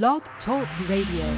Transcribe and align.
Blog 0.00 0.22
Talk 0.46 0.66
Radio. 0.88 1.36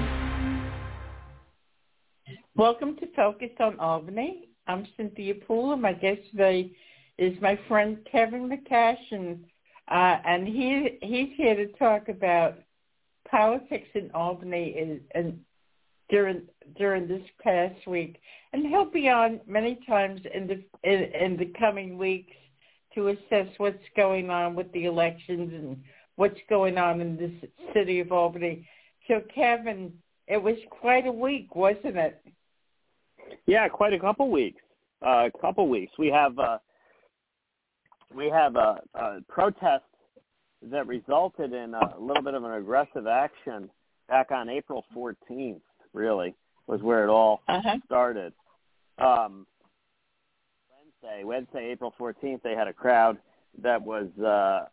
Welcome 2.55 2.97
to 2.99 3.07
Focus 3.17 3.51
on 3.59 3.81
Albany. 3.81 4.49
I'm 4.69 4.87
Cynthia 4.97 5.35
Poole, 5.35 5.73
and 5.73 5.83
my 5.83 5.93
guest 5.93 6.21
today 6.31 6.71
is 7.19 7.37
my 7.43 7.59
friend 7.67 7.99
Kevin 8.13 8.49
McCashion, 8.49 8.97
and 9.11 9.45
uh, 9.89 10.19
and 10.25 10.47
he 10.47 10.99
he's 11.03 11.31
here 11.37 11.57
to 11.57 11.67
talk 11.79 12.09
about 12.09 12.55
politics 13.29 13.89
in 13.95 14.13
Albany 14.13 14.77
and, 14.79 15.01
and 15.17 15.41
during 16.09 16.43
during 16.79 17.09
this 17.09 17.25
past 17.43 17.85
week, 17.89 18.21
and 18.53 18.65
he'll 18.69 18.89
be 18.89 19.09
on 19.09 19.41
many 19.49 19.81
times 19.85 20.21
in 20.33 20.47
the 20.47 20.63
in, 20.89 21.03
in 21.13 21.37
the 21.37 21.53
coming 21.59 21.99
weeks 21.99 22.37
to 22.95 23.09
assess 23.09 23.49
what's 23.57 23.83
going 23.97 24.31
on 24.31 24.55
with 24.55 24.71
the 24.71 24.85
elections 24.85 25.53
and 25.53 25.77
what's 26.17 26.39
going 26.49 26.79
on 26.79 27.01
in 27.01 27.17
the 27.17 27.33
city 27.73 28.01
of 28.01 28.13
Albany. 28.13 28.67
So, 29.09 29.23
Kevin, 29.35 29.93
it 30.27 30.43
was 30.43 30.57
quite 30.71 31.07
a 31.07 31.13
week, 31.13 31.55
wasn't 31.55 31.97
it? 31.97 32.23
Yeah, 33.47 33.69
quite 33.69 33.93
a 33.93 33.99
couple 33.99 34.31
weeks. 34.31 34.63
Uh, 35.05 35.29
a 35.35 35.39
couple 35.41 35.69
weeks. 35.69 35.93
We 35.99 36.09
have 36.09 36.39
uh, 36.39 36.59
we 38.15 38.29
have 38.31 38.57
a, 38.57 38.81
a 38.95 39.21
protest 39.29 39.85
that 40.71 40.87
resulted 40.87 41.53
in 41.53 41.75
a 41.75 41.95
little 41.99 42.23
bit 42.23 42.35
of 42.35 42.45
an 42.45 42.53
aggressive 42.53 43.07
action 43.07 43.69
back 44.09 44.31
on 44.31 44.49
April 44.49 44.85
14th. 44.97 45.61
Really 45.93 46.35
was 46.67 46.81
where 46.81 47.05
it 47.05 47.11
all 47.11 47.43
uh-huh. 47.49 47.77
started. 47.85 48.33
Um, 48.99 49.47
Wednesday, 51.03 51.25
Wednesday, 51.25 51.71
April 51.71 51.93
14th, 51.99 52.43
they 52.43 52.55
had 52.55 52.69
a 52.69 52.73
crowd 52.73 53.19
that 53.63 53.83
was 53.83 54.07
uh, 54.19 54.67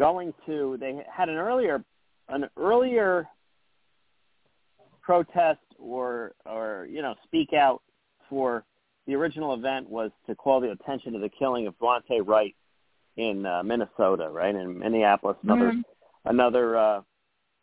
going 0.00 0.32
to. 0.46 0.76
They 0.80 1.04
had 1.14 1.28
an 1.28 1.36
earlier 1.36 1.84
an 2.28 2.46
earlier 2.56 3.28
protest 5.02 5.60
or 5.78 6.32
or 6.46 6.88
you 6.90 7.02
know 7.02 7.14
speak 7.24 7.52
out 7.52 7.82
for 8.28 8.64
the 9.06 9.14
original 9.14 9.54
event 9.54 9.88
was 9.88 10.10
to 10.26 10.34
call 10.34 10.60
the 10.60 10.70
attention 10.70 11.12
to 11.12 11.18
the 11.18 11.28
killing 11.28 11.66
of 11.66 11.78
Daunte 11.78 12.26
Wright 12.26 12.54
in 13.16 13.44
uh, 13.44 13.62
Minnesota, 13.62 14.28
right 14.30 14.54
in 14.54 14.78
Minneapolis. 14.78 15.36
Another 15.42 15.72
mm-hmm. 15.72 15.80
another 16.30 16.78
uh, 16.78 17.00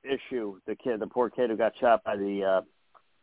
issue. 0.03 0.59
The 0.67 0.75
kid, 0.75 0.99
the 0.99 1.07
poor 1.07 1.29
kid 1.29 1.49
who 1.49 1.57
got 1.57 1.73
shot 1.79 2.03
by 2.03 2.17
the, 2.17 2.43
uh, 2.43 2.61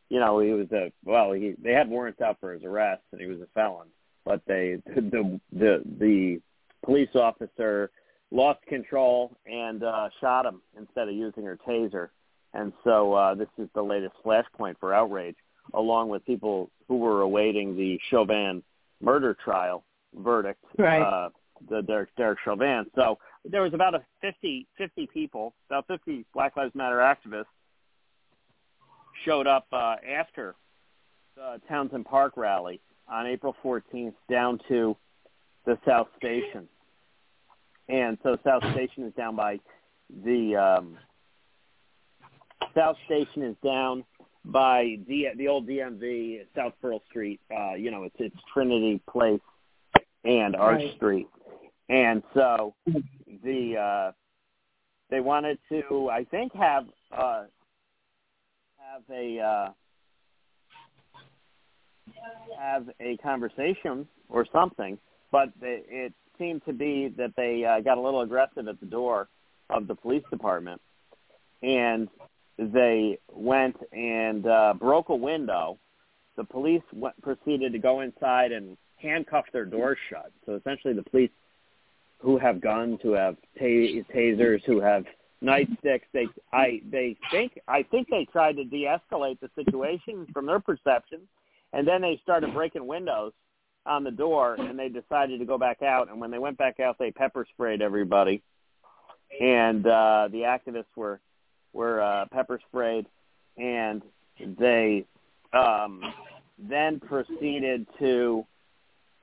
you 0.09 0.19
know, 0.19 0.41
he 0.41 0.51
was 0.51 0.71
a 0.73 0.93
well. 1.05 1.33
He 1.33 1.55
they 1.63 1.73
had 1.73 1.89
warrants 1.89 2.21
out 2.21 2.39
for 2.41 2.53
his 2.53 2.65
arrest, 2.65 3.03
and 3.13 3.21
he 3.21 3.29
was 3.29 3.41
a 3.41 3.47
felon. 3.55 3.89
But 4.25 4.43
they 4.47 4.79
the 4.87 5.41
the 5.53 5.83
the 5.99 6.41
police 6.85 7.15
officer 7.15 7.91
lost 8.35 8.61
control 8.67 9.31
and 9.47 9.85
uh, 9.85 10.09
shot 10.21 10.45
him 10.45 10.61
instead 10.77 11.09
of 11.09 11.15
using 11.15 11.45
her 11.45 11.59
taser. 11.67 12.09
And 12.53 12.73
so 12.83 13.13
uh, 13.15 13.35
this 13.35 13.49
is 13.59 13.69
the 13.75 13.83
latest 13.83 14.15
flashpoint 14.25 14.75
for 14.81 14.93
outrage, 14.93 15.37
along 15.73 16.09
with 16.09 16.27
people 16.27 16.71
who 16.89 16.99
were 16.99 17.23
awaiting 17.23 17.77
the 17.77 17.99
Chauvin 18.11 18.63
murder 19.01 19.37
trial 19.43 19.85
verdict, 20.17 20.63
right. 20.79 21.01
uh, 21.01 21.29
the 21.69 21.83
Derek, 21.83 22.15
Derek 22.17 22.39
Chauvin. 22.45 22.87
So 22.95 23.19
there 23.45 23.63
was 23.63 23.73
about 23.73 23.95
a 23.95 24.03
50, 24.21 24.67
50 24.79 25.07
people, 25.13 25.55
about 25.71 25.87
50 25.87 26.25
Black 26.35 26.57
Lives 26.57 26.75
Matter 26.75 26.99
activists 26.99 27.45
showed 29.25 29.47
up 29.47 29.67
uh, 29.73 29.97
after 30.09 30.55
the 31.37 31.61
Townsend 31.69 32.05
Park 32.05 32.37
rally 32.37 32.81
on 33.09 33.27
April 33.27 33.55
14th 33.65 34.15
down 34.31 34.59
to 34.69 34.97
the 35.67 35.79
South 35.87 36.09
Station. 36.17 36.69
And 37.89 38.19
so 38.23 38.39
South 38.45 38.63
Station 38.73 39.05
is 39.05 39.13
down 39.15 39.37
by 39.37 39.59
the 40.25 40.57
um, 40.57 40.99
South 42.75 42.97
Station 43.07 43.43
is 43.43 43.57
down 43.63 44.05
by 44.45 44.97
the 45.07 45.27
the 45.37 45.49
old 45.49 45.69
DMV 45.69 46.47
South 46.57 46.73
Pearl 46.81 47.03
Street. 47.09 47.41
Uh, 47.55 47.75
you 47.75 47.91
know, 47.91 48.05
it's 48.05 48.17
it's 48.19 48.37
Trinity 48.53 49.01
Place 49.11 49.41
and 50.25 50.57
Arch 50.57 50.81
right. 50.81 50.97
Street, 50.97 51.27
and 51.89 52.23
so 52.33 52.75
the 53.43 53.77
uh, 53.77 54.13
they 55.11 55.21
wanted 55.21 55.59
to, 55.69 56.11
I 56.11 56.25
think, 56.25 56.53
have 56.55 56.87
uh, 57.17 57.45
have 58.79 59.03
a 59.11 59.39
uh, 59.41 59.69
have 62.59 62.89
a 63.01 63.17
conversation 63.19 64.09
or 64.29 64.47
something, 64.53 64.99
but 65.31 65.51
they, 65.61 65.83
it 65.89 66.13
seemed 66.39 66.65
to 66.67 66.73
be 66.73 67.13
that 67.17 67.33
they 67.37 67.65
uh, 67.65 67.81
got 67.81 67.99
a 67.99 68.01
little 68.01 68.23
aggressive 68.23 68.69
at 68.69 68.81
the 68.81 68.87
door 68.87 69.29
of 69.71 69.87
the 69.87 69.95
police 69.95 70.25
department, 70.31 70.81
and 71.63 72.09
they 72.59 73.19
went 73.33 73.77
and 73.93 74.47
uh, 74.47 74.75
broke 74.79 75.09
a 75.09 75.15
window. 75.17 75.79
The 76.37 76.45
police 76.45 76.83
went, 76.93 77.21
proceeded 77.23 77.73
to 77.73 77.79
go 77.79 78.01
inside 78.01 78.53
and 78.53 78.77
handcuff 78.97 79.45
their 79.53 79.65
doors 79.65 79.99
shut. 80.11 80.33
So 80.47 80.55
essentially, 80.55 80.95
the 80.95 81.03
police 81.03 81.31
who 82.19 82.39
have 82.39 82.61
guns, 82.61 82.99
who 83.03 83.13
have 83.13 83.37
ta- 83.59 84.03
tasers, 84.15 84.63
who 84.65 84.81
have 84.81 85.05
nightsticks, 85.43 86.03
they 86.13 86.27
I 86.53 86.81
they 86.91 87.17
think 87.31 87.61
I 87.69 87.83
think 87.83 88.09
they 88.09 88.27
tried 88.33 88.57
to 88.57 88.65
de-escalate 88.65 89.41
the 89.41 89.51
situation 89.55 90.27
from 90.33 90.47
their 90.47 90.61
perception, 90.61 91.21
and 91.73 91.87
then 91.87 92.03
they 92.03 92.19
started 92.23 92.55
breaking 92.55 92.87
windows 92.87 93.33
on 93.87 94.05
the 94.05 94.11
door, 94.11 94.55
and 94.55 94.79
they 94.79 94.89
decided 94.89 95.39
to 95.39 95.45
go 95.45 95.59
back 95.59 95.83
out. 95.83 96.11
And 96.11 96.21
when 96.21 96.31
they 96.31 96.39
went 96.39 96.57
back 96.57 96.81
out, 96.81 96.97
they 96.99 97.11
pepper 97.11 97.47
sprayed 97.53 97.83
everybody, 97.83 98.43
and 99.41 99.87
uh, 99.87 100.29
the 100.31 100.39
activists 100.39 100.85
were 100.97 101.21
were 101.73 102.01
uh, 102.01 102.27
pepper 102.33 102.61
sprayed, 102.69 103.07
and 103.57 104.03
they 104.59 105.05
um, 105.53 106.01
then 106.59 107.01
proceeded 107.01 107.87
to 107.99 108.47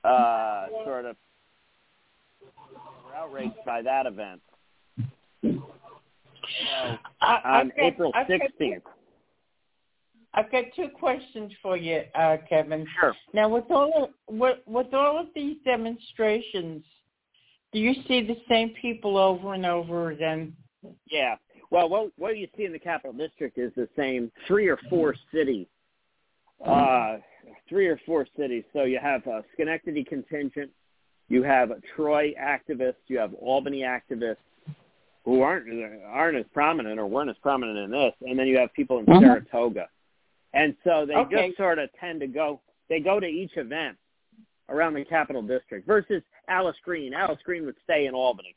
uh, 0.04 0.66
sort 0.84 1.06
of 1.06 1.16
were 3.04 3.14
outraged 3.16 3.54
by 3.64 3.82
that 3.82 4.06
event. 4.06 4.40
So, 5.42 6.98
on 7.22 7.72
April 7.78 8.12
16th. 8.12 8.82
I've 10.34 10.50
got 10.50 10.64
two 10.74 10.88
questions 10.88 11.52
for 11.62 11.76
you, 11.76 12.02
uh, 12.14 12.38
Kevin. 12.48 12.86
Sure. 12.98 13.14
Now, 13.34 13.48
with 13.48 13.64
all 13.70 14.04
of, 14.04 14.34
with, 14.34 14.58
with 14.66 14.94
all 14.94 15.18
of 15.20 15.26
these 15.34 15.56
demonstrations, 15.64 16.82
do 17.72 17.78
you 17.78 17.94
see 18.08 18.22
the 18.22 18.36
same 18.48 18.70
people 18.80 19.18
over 19.18 19.54
and 19.54 19.66
over 19.66 20.10
again? 20.10 20.54
Yeah. 21.10 21.36
Well, 21.70 21.88
what 21.88 22.12
what 22.18 22.36
you 22.36 22.48
see 22.56 22.64
in 22.64 22.72
the 22.72 22.78
Capital 22.78 23.14
District 23.14 23.56
is 23.56 23.72
the 23.76 23.88
same 23.96 24.30
three 24.46 24.68
or 24.68 24.78
four 24.90 25.14
cities. 25.32 25.66
Uh, 26.64 27.16
three 27.68 27.86
or 27.88 27.98
four 28.06 28.26
cities. 28.36 28.62
So 28.72 28.84
you 28.84 28.98
have 29.02 29.26
a 29.26 29.42
Schenectady 29.54 30.04
contingent, 30.04 30.70
you 31.28 31.42
have 31.42 31.70
a 31.70 31.80
Troy 31.96 32.34
activists, 32.40 32.94
you 33.08 33.18
have 33.18 33.34
Albany 33.34 33.80
activists 33.80 34.36
who 35.24 35.40
aren't 35.40 35.66
aren't 36.04 36.36
as 36.36 36.44
prominent 36.52 37.00
or 37.00 37.06
weren't 37.06 37.30
as 37.30 37.36
prominent 37.42 37.78
in 37.78 37.90
this, 37.90 38.12
and 38.22 38.38
then 38.38 38.46
you 38.46 38.58
have 38.58 38.72
people 38.74 38.98
in 38.98 39.06
Mhm. 39.06 39.20
Saratoga. 39.20 39.88
And 40.54 40.76
so 40.84 41.06
they 41.06 41.16
Okay. 41.16 41.48
just 41.48 41.56
sort 41.56 41.78
of 41.78 41.90
tend 41.94 42.20
to 42.20 42.26
go 42.26 42.60
they 42.88 43.00
go 43.00 43.18
to 43.18 43.26
each 43.26 43.56
event 43.56 43.96
around 44.68 44.92
the 44.92 45.04
Capital 45.04 45.40
District 45.40 45.86
versus 45.86 46.22
Alice 46.48 46.76
Green. 46.84 47.14
Alice 47.14 47.40
Green 47.42 47.64
would 47.64 47.76
stay 47.84 48.04
in 48.06 48.14
Albany. 48.14 48.54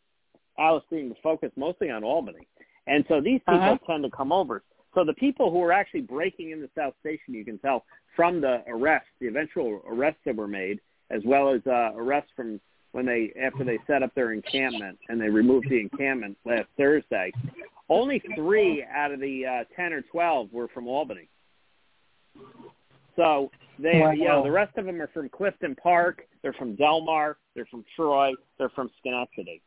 Alice 0.58 0.84
Green 0.90 1.08
would 1.10 1.18
focus 1.20 1.52
mostly 1.56 1.90
on 1.90 2.04
Albany. 2.04 2.46
And 2.88 3.06
so 3.08 3.22
these 3.22 3.40
people 3.42 3.56
Uh-huh. 3.60 3.78
tend 3.88 4.04
to 4.04 4.10
come 4.10 4.32
over. 4.34 4.64
So 4.94 5.04
the 5.06 5.14
people 5.14 5.52
who 5.52 5.62
are 5.62 5.72
actually 5.72 6.02
breaking 6.02 6.52
in 6.52 6.60
the 6.62 6.70
South 6.76 6.96
Station, 7.00 7.34
you 7.34 7.46
can 7.46 7.58
tell 7.60 7.86
from 8.16 8.42
the 8.42 8.64
arrests, 8.68 9.10
the 9.20 9.28
eventual 9.28 9.82
arrests 9.88 10.22
that 10.26 10.36
were 10.36 10.48
made, 10.48 10.82
as 11.12 11.24
well 11.26 11.50
as 11.50 11.66
uh, 11.68 11.92
arrests 11.96 12.32
from 12.36 12.60
when 12.92 13.06
they 13.06 13.32
after 13.40 13.64
they 13.64 13.80
set 13.88 14.04
up 14.04 14.14
their 14.16 14.32
encampment 14.34 14.98
and 15.10 15.20
they 15.20 15.30
removed 15.30 15.68
the 15.70 15.80
encampment 15.80 16.38
last 16.46 16.68
Thursday. 16.78 17.34
Only 17.90 18.20
three 18.36 18.84
out 18.84 19.12
of 19.12 19.20
the 19.20 19.46
uh, 19.46 19.64
ten 19.76 19.94
or 19.94 20.02
twelve 20.02 20.52
were 20.54 20.68
from 20.70 20.88
Albany. 20.88 21.28
So 23.16 23.52
they, 23.80 24.00
Wow. 24.00 24.12
know, 24.12 24.44
the 24.44 24.52
rest 24.52 24.78
of 24.78 24.86
them 24.86 25.02
are 25.02 25.08
from 25.08 25.30
Clifton 25.30 25.76
Park. 25.76 26.28
They're 26.42 26.54
from 26.54 26.76
Delmar. 26.76 27.38
They're 27.54 27.66
from 27.66 27.86
Troy. 27.96 28.34
They're 28.58 28.70
from 28.70 28.90
Schenectady. 29.00 29.62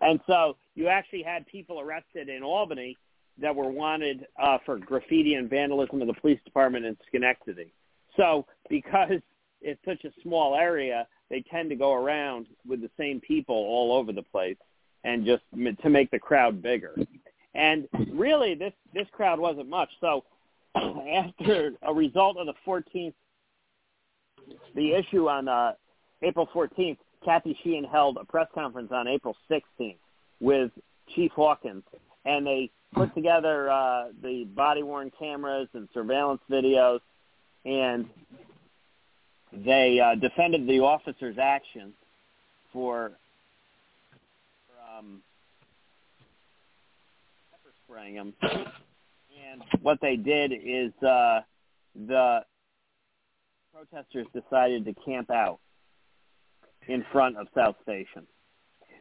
And 0.00 0.20
so 0.26 0.56
you 0.74 0.88
actually 0.88 1.22
had 1.22 1.46
people 1.46 1.80
arrested 1.80 2.28
in 2.28 2.42
Albany 2.42 2.96
that 3.38 3.54
were 3.54 3.70
wanted 3.70 4.26
uh, 4.40 4.58
for 4.64 4.78
graffiti 4.78 5.34
and 5.34 5.48
vandalism 5.48 6.00
of 6.00 6.08
the 6.08 6.14
police 6.14 6.40
department 6.44 6.84
in 6.84 6.96
Schenectady. 7.08 7.72
So 8.16 8.46
because 8.68 9.20
it's 9.60 9.80
such 9.84 10.04
a 10.04 10.12
small 10.22 10.54
area, 10.54 11.06
they 11.28 11.42
tend 11.50 11.70
to 11.70 11.76
go 11.76 11.94
around 11.94 12.46
with 12.66 12.80
the 12.80 12.90
same 12.98 13.20
people 13.20 13.54
all 13.54 13.92
over 13.92 14.12
the 14.12 14.22
place 14.22 14.56
and 15.04 15.24
just 15.24 15.42
to 15.82 15.90
make 15.90 16.10
the 16.10 16.18
crowd 16.18 16.60
bigger. 16.60 16.96
And 17.54 17.88
really, 18.12 18.54
this 18.54 18.72
this 18.94 19.06
crowd 19.12 19.38
wasn't 19.38 19.68
much. 19.68 19.88
So 20.00 20.24
after 20.76 21.72
a 21.82 21.92
result 21.92 22.36
of 22.36 22.46
the 22.46 22.54
14th, 22.66 23.14
the 24.74 24.92
issue 24.92 25.28
on 25.28 25.48
uh, 25.48 25.72
April 26.22 26.48
14th, 26.54 26.98
Kathy 27.24 27.58
Sheehan 27.62 27.84
held 27.84 28.16
a 28.20 28.24
press 28.24 28.46
conference 28.54 28.90
on 28.92 29.06
April 29.06 29.36
16th 29.50 29.96
with 30.40 30.70
Chief 31.14 31.30
Hawkins, 31.32 31.84
and 32.24 32.46
they 32.46 32.70
put 32.94 33.14
together 33.14 33.70
uh, 33.70 34.08
the 34.22 34.44
body 34.44 34.82
worn 34.82 35.10
cameras 35.18 35.68
and 35.74 35.88
surveillance 35.92 36.40
videos, 36.50 37.00
and 37.64 38.06
they 39.52 40.00
uh, 40.00 40.14
defended 40.14 40.66
the 40.66 40.80
officer's 40.80 41.36
actions 41.38 41.92
for 42.72 43.12
um, 44.98 45.20
pepper 47.50 47.74
spraying 47.84 48.14
him. 48.14 48.34
And 49.50 49.62
what 49.82 49.98
they 50.00 50.16
did 50.16 50.52
is 50.52 50.92
uh, 51.02 51.40
the 51.94 52.40
protesters 53.72 54.26
decided 54.34 54.84
to 54.84 54.94
camp 55.04 55.30
out 55.30 55.60
in 56.88 57.04
front 57.12 57.36
of 57.36 57.46
South 57.54 57.76
Station. 57.82 58.26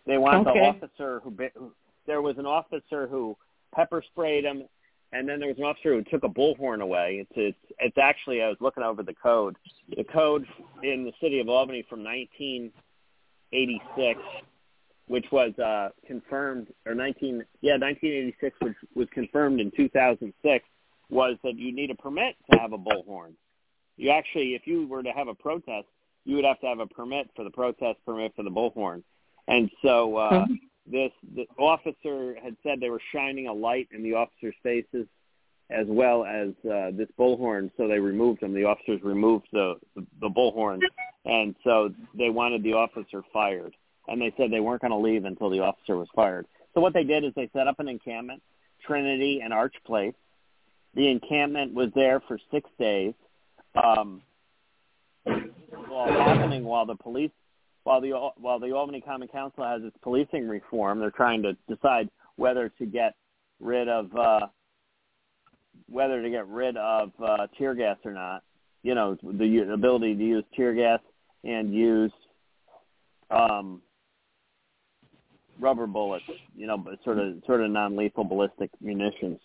They 0.05 0.17
want 0.17 0.47
Okay. 0.47 0.59
the 0.59 0.65
officer 0.65 1.21
who, 1.23 1.33
who 1.55 1.71
there 2.05 2.21
was 2.21 2.37
an 2.37 2.45
officer 2.45 3.07
who 3.07 3.35
pepper 3.75 4.03
sprayed 4.11 4.45
him, 4.45 4.63
and 5.11 5.27
then 5.27 5.39
there 5.39 5.49
was 5.49 5.57
an 5.57 5.63
officer 5.63 5.93
who 5.93 6.03
took 6.03 6.23
a 6.23 6.29
bullhorn 6.29 6.81
away. 6.81 7.17
It's 7.21 7.31
it's, 7.35 7.57
it's 7.79 7.97
actually 7.97 8.41
I 8.41 8.47
was 8.47 8.57
looking 8.59 8.83
over 8.83 9.03
the 9.03 9.13
code. 9.13 9.55
The 9.95 10.03
code 10.03 10.45
in 10.83 11.03
the 11.03 11.13
city 11.21 11.39
of 11.39 11.49
Albany 11.49 11.83
from 11.89 12.03
1986, 12.03 14.19
which 15.09 15.25
was 15.31 15.57
uh, 15.57 15.89
confirmed 16.05 16.67
or 16.85 16.93
19 16.93 17.43
yeah 17.61 17.73
1986, 17.73 18.55
which 18.61 18.75
was 18.93 19.07
confirmed 19.11 19.59
in 19.59 19.71
2006, 19.75 20.65
was 21.09 21.35
that 21.43 21.57
you 21.57 21.73
need 21.73 21.89
a 21.89 21.95
permit 21.95 22.35
to 22.51 22.59
have 22.59 22.73
a 22.73 22.77
bullhorn. 22.77 23.33
You 23.97 24.11
actually, 24.11 24.53
if 24.53 24.67
you 24.67 24.87
were 24.87 25.01
to 25.01 25.11
have 25.11 25.27
a 25.27 25.33
protest, 25.33 25.87
you 26.25 26.35
would 26.35 26.45
have 26.45 26.59
to 26.59 26.67
have 26.67 26.79
a 26.79 26.85
permit 26.85 27.27
for 27.35 27.43
the 27.43 27.49
protest 27.49 27.97
permit 28.05 28.33
for 28.35 28.43
the 28.43 28.51
bullhorn. 28.51 29.01
And 29.47 29.71
so 29.81 30.15
uh, 30.15 30.45
this 30.85 31.11
the 31.35 31.47
officer 31.57 32.35
had 32.41 32.55
said 32.61 32.79
they 32.79 32.91
were 32.91 33.01
shining 33.11 33.47
a 33.47 33.53
light 33.53 33.89
in 33.91 34.03
the 34.03 34.13
officers' 34.13 34.55
faces 34.61 35.07
as 35.71 35.87
well 35.87 36.23
as 36.23 36.49
uh, 36.71 36.91
this 36.93 37.09
bullhorn, 37.17 37.71
so 37.77 37.87
they 37.87 37.99
removed 37.99 38.41
them. 38.41 38.53
The 38.53 38.65
officers 38.65 39.01
removed 39.01 39.47
the, 39.51 39.75
the 39.95 40.05
the 40.21 40.29
bullhorn, 40.29 40.81
and 41.25 41.55
so 41.63 41.91
they 42.15 42.29
wanted 42.29 42.61
the 42.61 42.73
officer 42.73 43.23
fired. 43.33 43.73
And 44.09 44.21
they 44.21 44.33
said 44.37 44.51
they 44.51 44.59
weren't 44.59 44.81
going 44.81 44.91
to 44.91 44.97
leave 44.97 45.25
until 45.25 45.49
the 45.49 45.59
officer 45.59 45.95
was 45.95 46.07
fired. 46.15 46.47
So 46.73 46.81
what 46.81 46.93
they 46.93 47.03
did 47.03 47.23
is 47.23 47.31
they 47.35 47.49
set 47.53 47.67
up 47.67 47.79
an 47.79 47.87
encampment, 47.87 48.41
Trinity 48.85 49.41
and 49.43 49.53
Arch 49.53 49.75
Place. 49.85 50.15
The 50.95 51.09
encampment 51.09 51.73
was 51.73 51.89
there 51.93 52.19
for 52.27 52.39
six 52.51 52.69
days. 52.79 53.13
Um, 53.75 54.21
all 55.91 56.11
happening 56.11 56.63
while 56.63 56.85
the 56.85 56.95
police 56.95 57.31
while 57.83 58.01
the 58.01 58.11
while 58.37 58.59
the 58.59 58.71
Albany 58.71 59.01
Common 59.01 59.27
Council 59.27 59.63
has 59.63 59.81
its 59.83 59.95
policing 60.01 60.47
reform, 60.47 60.99
they're 60.99 61.11
trying 61.11 61.41
to 61.43 61.57
decide 61.67 62.09
whether 62.35 62.69
to 62.77 62.85
get 62.85 63.15
rid 63.59 63.87
of 63.87 64.15
uh, 64.15 64.47
whether 65.87 66.21
to 66.21 66.29
get 66.29 66.47
rid 66.47 66.77
of 66.77 67.11
uh, 67.23 67.47
tear 67.57 67.73
gas 67.73 67.97
or 68.05 68.11
not. 68.11 68.43
You 68.83 68.95
know, 68.95 69.17
the 69.23 69.71
ability 69.73 70.15
to 70.15 70.23
use 70.23 70.43
tear 70.55 70.73
gas 70.73 70.99
and 71.43 71.73
use 71.73 72.11
um, 73.31 73.81
rubber 75.59 75.87
bullets. 75.87 76.25
You 76.55 76.67
know, 76.67 76.77
but 76.77 77.03
sort 77.03 77.19
of 77.19 77.41
sort 77.45 77.61
of 77.61 77.71
non-lethal 77.71 78.23
ballistic 78.23 78.69
munitions. 78.81 79.39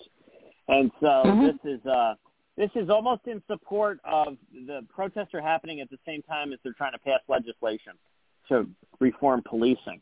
And 0.68 0.90
so 1.00 1.06
Mhm. 1.26 1.58
this 1.62 1.78
is 1.78 1.86
uh, 1.86 2.14
this 2.56 2.70
is 2.74 2.88
almost 2.88 3.26
in 3.26 3.42
support 3.46 4.00
of 4.04 4.38
the 4.52 4.86
protests 4.88 5.34
are 5.34 5.40
happening 5.40 5.80
at 5.80 5.90
the 5.90 5.98
same 6.06 6.22
time 6.22 6.52
as 6.52 6.58
they're 6.62 6.72
trying 6.72 6.92
to 6.92 6.98
pass 6.98 7.20
legislation 7.28 7.94
to 8.48 8.68
reform 9.00 9.42
policing. 9.42 10.00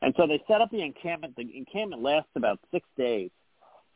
And 0.00 0.14
so 0.16 0.26
they 0.26 0.42
set 0.48 0.60
up 0.60 0.70
the 0.70 0.82
encampment. 0.82 1.36
The 1.36 1.56
encampment 1.56 2.02
lasts 2.02 2.30
about 2.34 2.58
six 2.70 2.88
days 2.96 3.30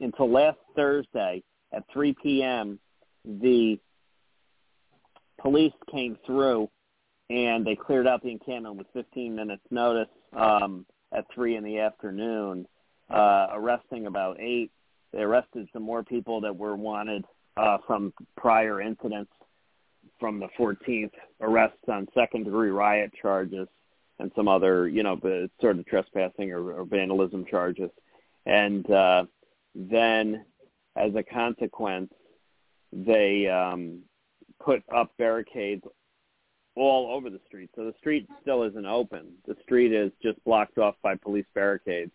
until 0.00 0.30
last 0.30 0.58
Thursday 0.76 1.42
at 1.72 1.84
3 1.92 2.14
p.m. 2.22 2.78
The 3.24 3.80
police 5.40 5.72
came 5.90 6.16
through 6.24 6.70
and 7.28 7.66
they 7.66 7.74
cleared 7.74 8.06
out 8.06 8.22
the 8.22 8.30
encampment 8.30 8.76
with 8.76 8.86
15 8.92 9.34
minutes 9.34 9.62
notice 9.70 10.08
um, 10.32 10.86
at 11.12 11.24
3 11.34 11.56
in 11.56 11.64
the 11.64 11.78
afternoon, 11.78 12.66
uh, 13.10 13.48
arresting 13.52 14.06
about 14.06 14.40
eight. 14.40 14.70
They 15.12 15.20
arrested 15.20 15.68
some 15.72 15.82
more 15.82 16.02
people 16.02 16.40
that 16.42 16.56
were 16.56 16.76
wanted 16.76 17.24
uh, 17.56 17.78
from 17.86 18.12
prior 18.36 18.80
incidents 18.80 19.30
from 20.18 20.40
the 20.40 20.48
14th, 20.58 21.12
arrests 21.40 21.88
on 21.88 22.08
second-degree 22.14 22.70
riot 22.70 23.12
charges 23.20 23.68
and 24.18 24.30
some 24.34 24.48
other, 24.48 24.88
you 24.88 25.02
know, 25.02 25.18
sort 25.60 25.78
of 25.78 25.86
trespassing 25.86 26.50
or, 26.52 26.72
or 26.72 26.84
vandalism 26.84 27.44
charges. 27.44 27.90
And 28.46 28.88
uh, 28.90 29.24
then, 29.74 30.44
as 30.96 31.14
a 31.14 31.22
consequence, 31.22 32.12
they 32.92 33.46
um, 33.48 34.00
put 34.62 34.82
up 34.94 35.12
barricades 35.18 35.82
all 36.76 37.10
over 37.12 37.30
the 37.30 37.40
street. 37.46 37.70
So 37.74 37.84
the 37.84 37.94
street 37.98 38.28
still 38.42 38.62
isn't 38.62 38.86
open. 38.86 39.32
The 39.46 39.56
street 39.62 39.92
is 39.92 40.12
just 40.22 40.42
blocked 40.44 40.78
off 40.78 40.94
by 41.02 41.16
police 41.16 41.46
barricades. 41.54 42.12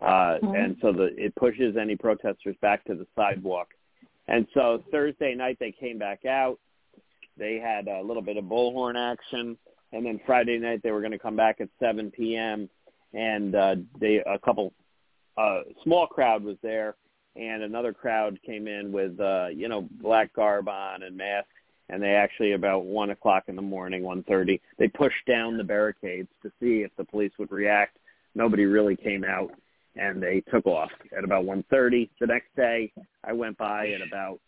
Uh, 0.00 0.38
Mhm. 0.42 0.64
And 0.64 0.76
so 0.80 0.92
the, 0.92 1.14
it 1.16 1.34
pushes 1.36 1.76
any 1.76 1.94
protesters 1.96 2.56
back 2.60 2.84
to 2.86 2.94
the 2.96 3.06
sidewalk. 3.14 3.68
And 4.26 4.46
so 4.52 4.82
Thursday 4.90 5.34
night 5.34 5.58
they 5.60 5.70
came 5.72 5.98
back 5.98 6.24
out. 6.24 6.58
They 7.36 7.58
had 7.58 7.86
a 7.88 8.02
little 8.02 8.22
bit 8.22 8.36
of 8.36 8.44
bullhorn 8.44 8.96
action, 8.96 9.56
and 9.92 10.04
then 10.04 10.18
Friday 10.26 10.58
night 10.58 10.82
they 10.82 10.90
were 10.90 11.00
going 11.00 11.12
to 11.12 11.18
come 11.18 11.36
back 11.36 11.60
at 11.60 11.68
7 11.80 12.10
p.m. 12.10 12.68
And 13.14 13.54
uh, 13.54 13.76
they 14.00 14.16
a 14.26 14.38
couple 14.38 14.72
uh, 15.36 15.62
small 15.82 16.06
crowd 16.06 16.42
was 16.42 16.56
there, 16.62 16.96
and 17.36 17.62
another 17.62 17.92
crowd 17.92 18.38
came 18.44 18.66
in 18.66 18.90
with 18.92 19.18
uh, 19.20 19.48
you 19.52 19.68
know 19.68 19.88
black 20.00 20.32
garb 20.34 20.68
on 20.68 21.02
and 21.04 21.16
masks. 21.16 21.48
And 21.88 22.02
they 22.02 22.14
actually 22.14 22.52
about 22.52 22.84
one 22.84 23.10
o'clock 23.10 23.44
in 23.48 23.56
the 23.56 23.62
morning, 23.62 24.02
one 24.02 24.22
thirty, 24.22 24.60
they 24.78 24.88
pushed 24.88 25.26
down 25.26 25.58
the 25.58 25.64
barricades 25.64 26.28
to 26.42 26.50
see 26.60 26.82
if 26.82 26.90
the 26.96 27.04
police 27.04 27.32
would 27.38 27.50
react. 27.50 27.98
Nobody 28.34 28.64
really 28.64 28.96
came 28.96 29.24
out, 29.24 29.50
and 29.96 30.22
they 30.22 30.42
took 30.50 30.66
off 30.66 30.90
at 31.16 31.24
about 31.24 31.44
one 31.44 31.64
thirty. 31.70 32.10
The 32.18 32.26
next 32.26 32.54
day, 32.56 32.92
I 33.24 33.32
went 33.32 33.58
by 33.58 33.88
at 33.88 34.00
about 34.00 34.40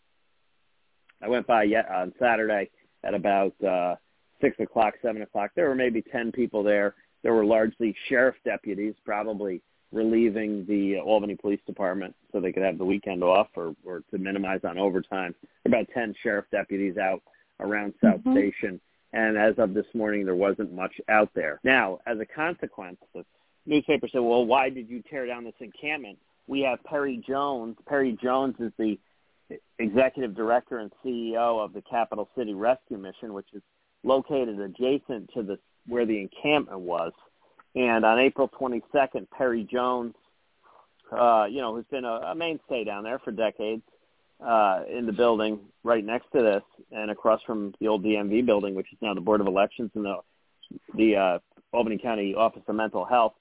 I 1.21 1.29
went 1.29 1.45
by 1.45 1.63
yet 1.63 1.89
on 1.89 2.13
Saturday 2.19 2.69
at 3.03 3.13
about 3.13 3.53
uh, 3.63 3.95
six 4.41 4.59
o'clock, 4.59 4.95
seven 5.01 5.21
o'clock. 5.21 5.51
There 5.55 5.69
were 5.69 5.75
maybe 5.75 6.01
ten 6.01 6.31
people 6.31 6.63
there. 6.63 6.95
There 7.21 7.33
were 7.33 7.45
largely 7.45 7.95
sheriff 8.09 8.35
deputies, 8.43 8.95
probably 9.05 9.61
relieving 9.91 10.65
the 10.67 10.99
Albany 10.99 11.35
Police 11.35 11.59
Department 11.65 12.15
so 12.31 12.39
they 12.39 12.51
could 12.51 12.63
have 12.63 12.77
the 12.77 12.85
weekend 12.85 13.23
off 13.23 13.47
or, 13.55 13.75
or 13.85 14.01
to 14.11 14.17
minimize 14.17 14.61
on 14.63 14.77
overtime. 14.77 15.33
About 15.65 15.87
ten 15.93 16.13
sheriff 16.21 16.45
deputies 16.51 16.97
out 16.97 17.21
around 17.59 17.93
South 18.03 18.21
Mhm. 18.21 18.33
Station, 18.33 18.81
and 19.13 19.37
as 19.37 19.57
of 19.57 19.73
this 19.73 19.85
morning, 19.93 20.25
there 20.25 20.35
wasn't 20.35 20.73
much 20.73 20.99
out 21.07 21.33
there. 21.33 21.59
Now, 21.63 21.99
as 22.05 22.19
a 22.19 22.25
consequence, 22.25 22.99
the 23.13 23.25
newspaper 23.65 24.07
said, 24.07 24.19
"Well, 24.19 24.45
why 24.45 24.69
did 24.69 24.89
you 24.89 25.01
tear 25.03 25.25
down 25.25 25.43
this 25.43 25.59
encampment?" 25.59 26.19
We 26.47 26.61
have 26.61 26.83
Perry 26.83 27.17
Jones. 27.17 27.77
Perry 27.85 28.13
Jones 28.13 28.59
is 28.59 28.73
the 28.77 28.99
executive 29.79 30.35
director 30.35 30.79
and 30.79 30.91
CEO 31.03 31.59
of 31.59 31.73
the 31.73 31.81
Capital 31.83 32.29
City 32.35 32.53
Rescue 32.53 32.97
Mission, 32.97 33.33
which 33.33 33.53
is 33.53 33.61
located 34.03 34.59
adjacent 34.59 35.31
to 35.33 35.43
the 35.43 35.59
where 35.87 36.05
the 36.05 36.19
encampment 36.19 36.79
was. 36.79 37.13
And 37.75 38.05
on 38.05 38.19
April 38.19 38.49
22nd, 38.49 39.27
Perry 39.31 39.67
Jones, 39.69 40.15
uh, 41.11 41.45
you 41.49 41.61
know, 41.61 41.75
who's 41.75 41.85
been 41.91 42.05
a, 42.05 42.31
a 42.31 42.35
mainstay 42.35 42.83
down 42.83 43.03
there 43.03 43.19
for 43.19 43.31
decades, 43.31 43.83
uh, 44.43 44.81
in 44.91 45.05
the 45.05 45.11
building 45.11 45.59
right 45.83 46.03
next 46.03 46.31
to 46.33 46.41
this 46.41 46.63
and 46.91 47.09
across 47.11 47.41
from 47.43 47.73
the 47.79 47.87
old 47.87 48.03
DMV 48.03 48.45
building, 48.45 48.75
which 48.75 48.91
is 48.91 48.97
now 49.01 49.13
the 49.13 49.21
Board 49.21 49.41
of 49.41 49.47
Elections 49.47 49.91
and 49.95 50.05
the 50.05 50.17
the 50.95 51.15
uh, 51.15 51.39
Albany 51.73 51.97
County 51.97 52.33
Office 52.33 52.63
of 52.67 52.75
Mental 52.75 53.05
Health, 53.05 53.33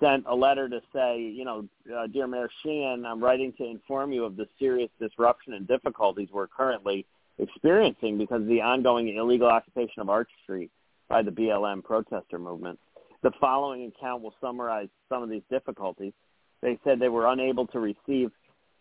sent 0.00 0.24
a 0.26 0.34
letter 0.34 0.68
to 0.68 0.80
say, 0.92 1.20
you 1.20 1.44
know, 1.44 1.68
uh, 1.96 2.08
dear 2.08 2.26
Mayor 2.26 2.50
Sheehan, 2.62 3.06
I'm 3.06 3.22
writing 3.22 3.52
to 3.58 3.64
inform 3.64 4.12
you 4.12 4.24
of 4.24 4.36
the 4.36 4.48
serious 4.58 4.90
disruption 5.00 5.54
and 5.54 5.68
difficulties 5.68 6.28
we're 6.32 6.48
currently 6.48 7.06
experiencing 7.38 8.18
because 8.18 8.42
of 8.42 8.48
the 8.48 8.60
ongoing 8.60 9.08
illegal 9.14 9.48
occupation 9.48 10.02
of 10.02 10.08
Arch 10.08 10.30
Street 10.42 10.70
by 11.08 11.22
the 11.22 11.30
BLM 11.30 11.84
protester 11.84 12.38
movement. 12.38 12.78
The 13.24 13.32
following 13.40 13.86
account 13.86 14.22
will 14.22 14.34
summarize 14.38 14.88
some 15.08 15.22
of 15.22 15.30
these 15.30 15.42
difficulties. 15.50 16.12
They 16.60 16.78
said 16.84 17.00
they 17.00 17.08
were 17.08 17.26
unable 17.26 17.66
to 17.68 17.80
receive 17.80 18.30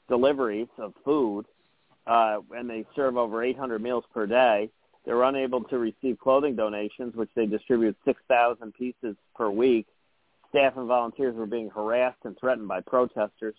deliveries 0.09 0.67
of 0.77 0.93
food, 1.05 1.45
uh, 2.05 2.39
and 2.53 2.69
they 2.69 2.85
serve 2.93 3.15
over 3.15 3.41
800 3.41 3.81
meals 3.81 4.03
per 4.13 4.27
day. 4.27 4.69
They 5.05 5.13
were 5.13 5.23
unable 5.23 5.63
to 5.63 5.79
receive 5.79 6.19
clothing 6.19 6.57
donations, 6.57 7.15
which 7.15 7.29
they 7.37 7.45
distribute 7.45 7.95
6,000 8.03 8.73
pieces 8.73 9.15
per 9.33 9.49
week. 9.49 9.87
Staff 10.49 10.73
and 10.75 10.87
volunteers 10.87 11.35
were 11.35 11.45
being 11.45 11.69
harassed 11.69 12.19
and 12.25 12.37
threatened 12.37 12.67
by 12.67 12.81
protesters. 12.81 13.55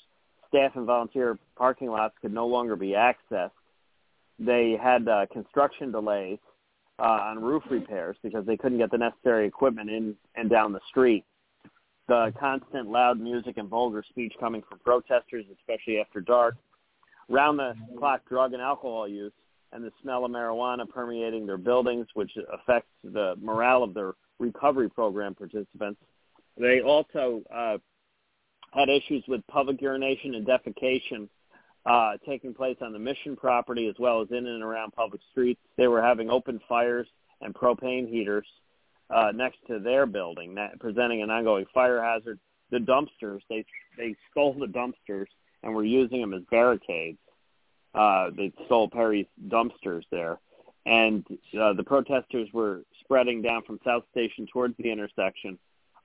Staff 0.48 0.72
and 0.76 0.84
volunteer 0.84 1.38
parking 1.56 1.88
lots 1.88 2.14
could 2.20 2.34
no 2.34 2.46
longer 2.46 2.76
be 2.76 2.90
accessed. 2.90 3.52
They 4.38 4.76
had 4.78 5.08
uh, 5.08 5.24
construction 5.32 5.92
delays 5.92 6.40
uh, 6.98 7.02
on 7.02 7.42
roof 7.42 7.62
repairs 7.70 8.16
because 8.22 8.46
they 8.46 8.56
couldn't 8.56 8.78
get 8.78 8.90
the 8.90 8.98
necessary 8.98 9.46
equipment 9.46 9.90
in 9.90 10.14
and 10.36 10.48
down 10.50 10.72
the 10.72 10.80
street. 10.88 11.24
the 12.08 12.32
constant 12.38 12.88
loud 12.88 13.18
music 13.18 13.56
and 13.56 13.68
vulgar 13.68 14.04
speech 14.08 14.32
coming 14.38 14.62
from 14.68 14.78
protesters, 14.80 15.44
especially 15.58 15.98
after 15.98 16.20
dark, 16.20 16.54
round-the-clock 17.28 18.20
drug 18.28 18.52
and 18.52 18.62
alcohol 18.62 19.08
use, 19.08 19.32
and 19.72 19.82
the 19.82 19.90
smell 20.02 20.24
of 20.24 20.30
marijuana 20.30 20.88
permeating 20.88 21.46
their 21.46 21.56
buildings, 21.58 22.06
which 22.14 22.30
affects 22.52 22.90
the 23.02 23.34
morale 23.40 23.82
of 23.82 23.94
their 23.94 24.12
recovery 24.38 24.88
program 24.88 25.34
participants. 25.34 26.00
They 26.58 26.80
also 26.80 27.42
uh, 27.52 27.78
had 28.72 28.88
issues 28.88 29.24
with 29.26 29.44
public 29.48 29.80
urination 29.80 30.34
and 30.34 30.46
defecation 30.46 31.28
uh, 31.86 32.16
taking 32.26 32.54
place 32.54 32.76
on 32.80 32.92
the 32.92 32.98
mission 32.98 33.36
property 33.36 33.88
as 33.88 33.94
well 33.98 34.22
as 34.22 34.28
in 34.30 34.46
and 34.46 34.62
around 34.62 34.92
public 34.92 35.20
streets. 35.30 35.60
They 35.76 35.88
were 35.88 36.02
having 36.02 36.30
open 36.30 36.60
fires 36.68 37.06
and 37.40 37.54
propane 37.54 38.08
heaters 38.08 38.46
uh, 39.10 39.32
next 39.34 39.58
to 39.68 39.78
their 39.78 40.06
building, 40.06 40.56
presenting 40.80 41.22
an 41.22 41.30
ongoing 41.30 41.66
fire 41.74 42.02
hazard. 42.02 42.38
The 42.70 42.78
dumpsters, 42.78 43.40
they 43.48 43.64
they 43.96 44.16
stole 44.30 44.54
the 44.54 44.66
dumpsters 44.66 45.26
and 45.62 45.74
were 45.74 45.84
using 45.84 46.20
them 46.20 46.34
as 46.34 46.42
barricades. 46.50 47.18
Uh, 47.94 48.30
they 48.36 48.52
stole 48.66 48.88
Perry's 48.88 49.26
dumpsters 49.48 50.02
there, 50.10 50.38
and 50.86 51.24
uh, 51.58 51.74
the 51.74 51.84
protesters 51.84 52.48
were 52.52 52.82
spreading 53.00 53.42
down 53.42 53.62
from 53.62 53.78
South 53.84 54.04
Station 54.10 54.46
towards 54.50 54.76
the 54.78 54.90
intersection 54.90 55.58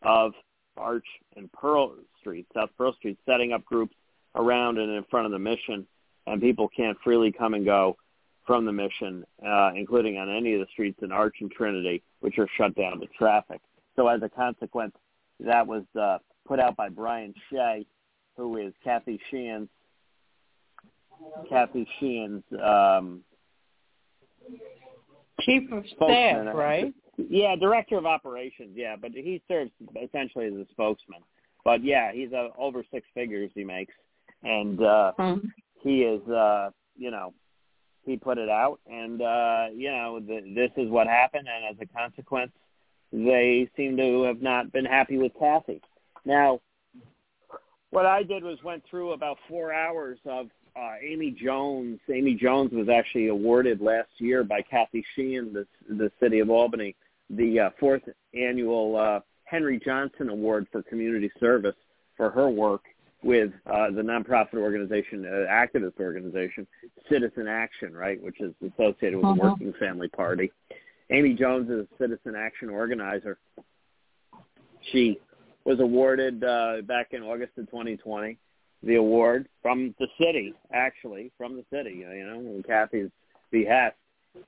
of 0.03 0.33
Arch 0.77 1.07
and 1.36 1.51
Pearl 1.51 1.95
Street, 2.19 2.45
South 2.53 2.69
Pearl 2.77 2.93
Street, 2.93 3.17
setting 3.25 3.53
up 3.53 3.65
groups 3.65 3.95
around 4.36 4.77
and 4.77 4.91
in 4.91 5.03
front 5.09 5.25
of 5.25 5.31
the 5.31 5.39
mission, 5.39 5.86
and 6.27 6.41
people 6.41 6.69
can't 6.75 6.98
freely 7.03 7.31
come 7.31 7.53
and 7.53 7.65
go 7.65 7.98
from 8.45 8.65
the 8.65 8.71
mission, 8.71 9.24
uh, 9.45 9.71
including 9.75 10.17
on 10.17 10.29
any 10.29 10.53
of 10.53 10.59
the 10.59 10.67
streets 10.71 11.00
in 11.01 11.12
Arch 11.12 11.36
and 11.41 11.51
Trinity, 11.51 12.01
which 12.21 12.38
are 12.39 12.48
shut 12.57 12.75
down 12.75 13.00
to 13.00 13.07
traffic. 13.17 13.62
So 13.95 14.07
as 14.07 14.21
a 14.24 14.29
consequence, 14.29 14.95
that 15.39 15.65
was 15.65 15.83
uh, 16.00 16.17
put 16.48 16.59
out 16.59 16.75
by 16.75 16.89
Brian 16.89 17.33
Shea, 17.50 17.86
who 18.36 18.57
is 18.57 18.74
Kathy 18.83 19.19
Sheehan's 19.29 19.69
Kathy 21.50 21.88
Sheehan's 22.00 22.43
um, 22.63 23.21
chief 25.41 25.71
of 25.71 25.83
staff, 25.95 26.55
right? 26.55 26.93
Yeah, 27.17 27.55
director 27.55 27.98
of 27.98 28.05
operations. 28.05 28.71
Yeah, 28.74 28.95
but 28.95 29.12
he 29.12 29.41
serves 29.48 29.71
essentially 30.01 30.45
as 30.45 30.53
a 30.53 30.65
spokesman. 30.71 31.19
But 31.65 31.83
yeah, 31.83 32.12
he's 32.13 32.31
uh, 32.31 32.48
over 32.57 32.83
six 32.91 33.05
figures 33.13 33.51
he 33.53 33.63
makes, 33.65 33.93
and 34.43 34.81
uh, 34.81 35.12
hmm. 35.17 35.48
he 35.81 36.01
is, 36.01 36.27
uh, 36.29 36.69
you 36.98 37.12
know, 37.12 37.34
he 38.05 38.17
put 38.17 38.38
it 38.38 38.50
out, 38.50 38.79
and 38.88 39.22
uh, 39.22 39.65
you 39.74 39.91
know, 39.91 40.19
the, 40.19 40.41
this 40.55 40.72
is 40.77 40.89
what 40.89 41.08
happened, 41.08 41.48
and 41.48 41.75
as 41.75 41.81
a 41.81 41.98
consequence, 41.98 42.51
they 43.12 43.69
seem 43.75 43.98
to 43.98 44.24
have 44.24 44.41
not 44.41 44.72
been 44.72 44.86
happy 44.86 45.17
with 45.17 45.31
Kathy. 45.39 45.81
Now, 46.25 46.60
what 47.91 48.05
I 48.05 48.24
did 48.24 48.43
was 48.43 48.58
went 48.63 48.84
through 48.89 49.13
about 49.13 49.38
four 49.48 49.74
hours 49.74 50.19
of 50.25 50.48
uh, 50.75 50.93
Amy 51.01 51.31
Jones. 51.31 52.00
Amy 52.12 52.36
Jones 52.36 52.72
was 52.72 52.88
actually 52.89 53.27
awarded 53.27 53.81
last 53.81 54.10
year 54.17 54.43
by 54.43 54.62
Kathy 54.62 55.03
Sheehan, 55.15 55.53
the, 55.53 55.65
the 55.88 56.12
city 56.19 56.39
of 56.39 56.50
Albany, 56.50 56.96
the 57.29 57.60
uh, 57.60 57.69
fourth 57.79 58.03
annual 58.34 58.96
uh, 58.96 59.19
Henry 59.43 59.81
Johnson 59.84 60.29
Award 60.29 60.67
for 60.72 60.84
Community 60.84 61.31
Service 61.39 61.75
for 62.15 62.29
her 62.29 62.50
work 62.50 62.84
with 63.23 63.51
uh, 63.65 63.91
the 63.91 64.01
nonprofit 64.01 64.55
organization, 64.55 65.25
uh, 65.25 65.51
activist 65.51 65.99
organization, 65.99 66.65
Citizen 67.11 67.47
Action, 67.47 67.93
right, 67.93 68.21
which 68.21 68.39
is 68.39 68.53
associated 68.61 69.17
with 69.17 69.25
uh-huh. 69.25 69.35
the 69.35 69.41
Working 69.41 69.73
Family 69.79 70.07
Party. 70.07 70.51
Amy 71.09 71.33
Jones 71.33 71.69
is 71.69 71.85
a 71.85 71.88
Citizen 71.97 72.35
Action 72.35 72.69
organizer. 72.69 73.38
She 74.91 75.19
was 75.65 75.79
awarded 75.79 76.43
uh, 76.43 76.81
back 76.88 77.09
in 77.11 77.23
August 77.23 77.57
of 77.57 77.65
2020 77.67 78.38
the 78.81 78.95
award 78.95 79.47
from 79.61 79.93
the 79.99 80.07
city, 80.17 80.53
actually 80.73 81.31
from 81.38 81.55
the 81.55 81.65
city, 81.71 81.97
you 81.97 82.25
know, 82.25 82.39
in 82.39 82.63
Kathy's 82.65 83.09
behest. 83.51 83.95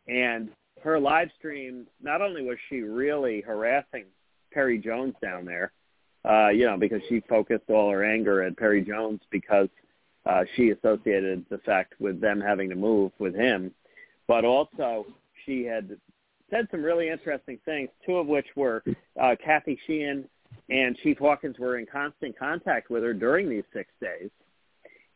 And 0.07 0.49
her 0.83 0.99
live 0.99 1.29
stream, 1.37 1.85
not 2.01 2.21
only 2.21 2.43
was 2.43 2.57
she 2.69 2.81
really 2.81 3.41
harassing 3.41 4.05
Perry 4.53 4.77
Jones 4.77 5.15
down 5.21 5.45
there, 5.45 5.71
uh, 6.29 6.49
you 6.49 6.65
know, 6.65 6.77
because 6.77 7.01
she 7.09 7.21
focused 7.21 7.69
all 7.69 7.89
her 7.89 8.03
anger 8.03 8.43
at 8.43 8.57
Perry 8.57 8.81
Jones 8.83 9.21
because 9.31 9.67
uh, 10.25 10.43
she 10.55 10.69
associated 10.69 11.45
the 11.49 11.57
fact 11.59 11.93
with 11.99 12.21
them 12.21 12.39
having 12.39 12.69
to 12.69 12.75
move 12.75 13.11
with 13.19 13.35
him, 13.35 13.71
but 14.27 14.45
also 14.45 15.05
she 15.45 15.63
had 15.63 15.97
said 16.49 16.67
some 16.69 16.83
really 16.83 17.09
interesting 17.09 17.57
things, 17.65 17.89
two 18.05 18.17
of 18.17 18.27
which 18.27 18.45
were 18.55 18.83
uh, 19.19 19.35
Kathy 19.43 19.79
Sheehan 19.87 20.25
and 20.69 20.97
Chief 20.97 21.17
Hawkins 21.17 21.57
were 21.57 21.79
in 21.79 21.85
constant 21.85 22.37
contact 22.37 22.89
with 22.89 23.03
her 23.03 23.13
during 23.13 23.49
these 23.49 23.63
six 23.73 23.89
days. 24.01 24.29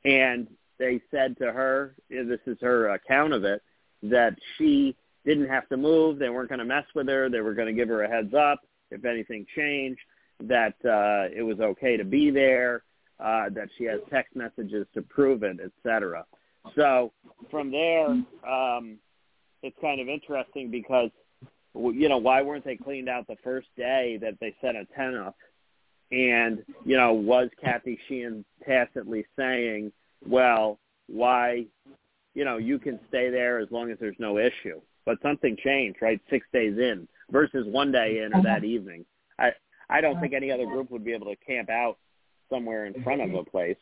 And 0.05 0.47
they 0.79 1.01
said 1.11 1.37
to 1.37 1.51
her, 1.51 1.95
this 2.09 2.39
is 2.47 2.57
her 2.61 2.89
account 2.89 3.33
of 3.33 3.43
it, 3.43 3.61
that 4.03 4.35
she 4.57 4.95
didn't 5.25 5.49
have 5.49 5.67
to 5.69 5.77
move. 5.77 6.19
They 6.19 6.29
weren't 6.29 6.49
going 6.49 6.59
to 6.59 6.65
mess 6.65 6.85
with 6.93 7.07
her. 7.07 7.29
They 7.29 7.41
were 7.41 7.53
going 7.53 7.67
to 7.67 7.73
give 7.73 7.89
her 7.89 8.03
a 8.03 8.09
heads 8.09 8.33
up 8.33 8.61
if 8.91 9.03
anything 9.03 9.45
changed, 9.55 9.99
that 10.41 10.75
uh, 10.85 11.33
it 11.35 11.43
was 11.43 11.59
okay 11.59 11.97
to 11.97 12.03
be 12.03 12.29
there, 12.29 12.83
uh, 13.19 13.49
that 13.49 13.69
she 13.77 13.85
has 13.85 13.99
text 14.11 14.35
messages 14.35 14.85
to 14.93 15.01
prove 15.01 15.43
it, 15.43 15.57
etc. 15.59 16.25
So 16.75 17.11
from 17.49 17.71
there, 17.71 18.07
um, 18.07 18.97
it's 19.61 19.77
kind 19.81 20.01
of 20.01 20.09
interesting 20.09 20.69
because 20.69 21.09
you 21.73 22.07
know 22.07 22.17
why 22.17 22.41
weren't 22.41 22.63
they 22.63 22.77
cleaned 22.77 23.09
out 23.09 23.27
the 23.27 23.35
first 23.43 23.67
day 23.77 24.17
that 24.21 24.39
they 24.39 24.55
set 24.61 24.75
a 24.75 24.85
ten 24.95 25.15
up? 25.15 25.35
And 26.11 26.63
you 26.85 26.97
know, 26.97 27.13
was 27.13 27.49
Kathy 27.61 27.99
Sheehan 28.07 28.45
tacitly 28.65 29.25
saying, 29.37 29.91
"Well, 30.25 30.79
why, 31.07 31.65
you 32.33 32.45
know, 32.45 32.57
you 32.57 32.79
can 32.79 32.99
stay 33.09 33.29
there 33.29 33.59
as 33.59 33.69
long 33.71 33.91
as 33.91 33.97
there's 33.99 34.19
no 34.19 34.37
issue"? 34.37 34.81
But 35.05 35.21
something 35.21 35.55
changed, 35.63 36.01
right? 36.01 36.19
Six 36.29 36.45
days 36.51 36.77
in 36.77 37.07
versus 37.31 37.67
one 37.67 37.91
day 37.91 38.23
in 38.23 38.33
or 38.33 38.43
that 38.43 38.63
evening. 38.63 39.05
I 39.39 39.51
I 39.89 40.01
don't 40.01 40.19
think 40.19 40.33
any 40.33 40.51
other 40.51 40.65
group 40.65 40.91
would 40.91 41.05
be 41.05 41.13
able 41.13 41.27
to 41.27 41.35
camp 41.35 41.69
out 41.69 41.97
somewhere 42.49 42.85
in 42.85 43.03
front 43.03 43.21
of 43.21 43.33
a 43.33 43.43
place 43.43 43.77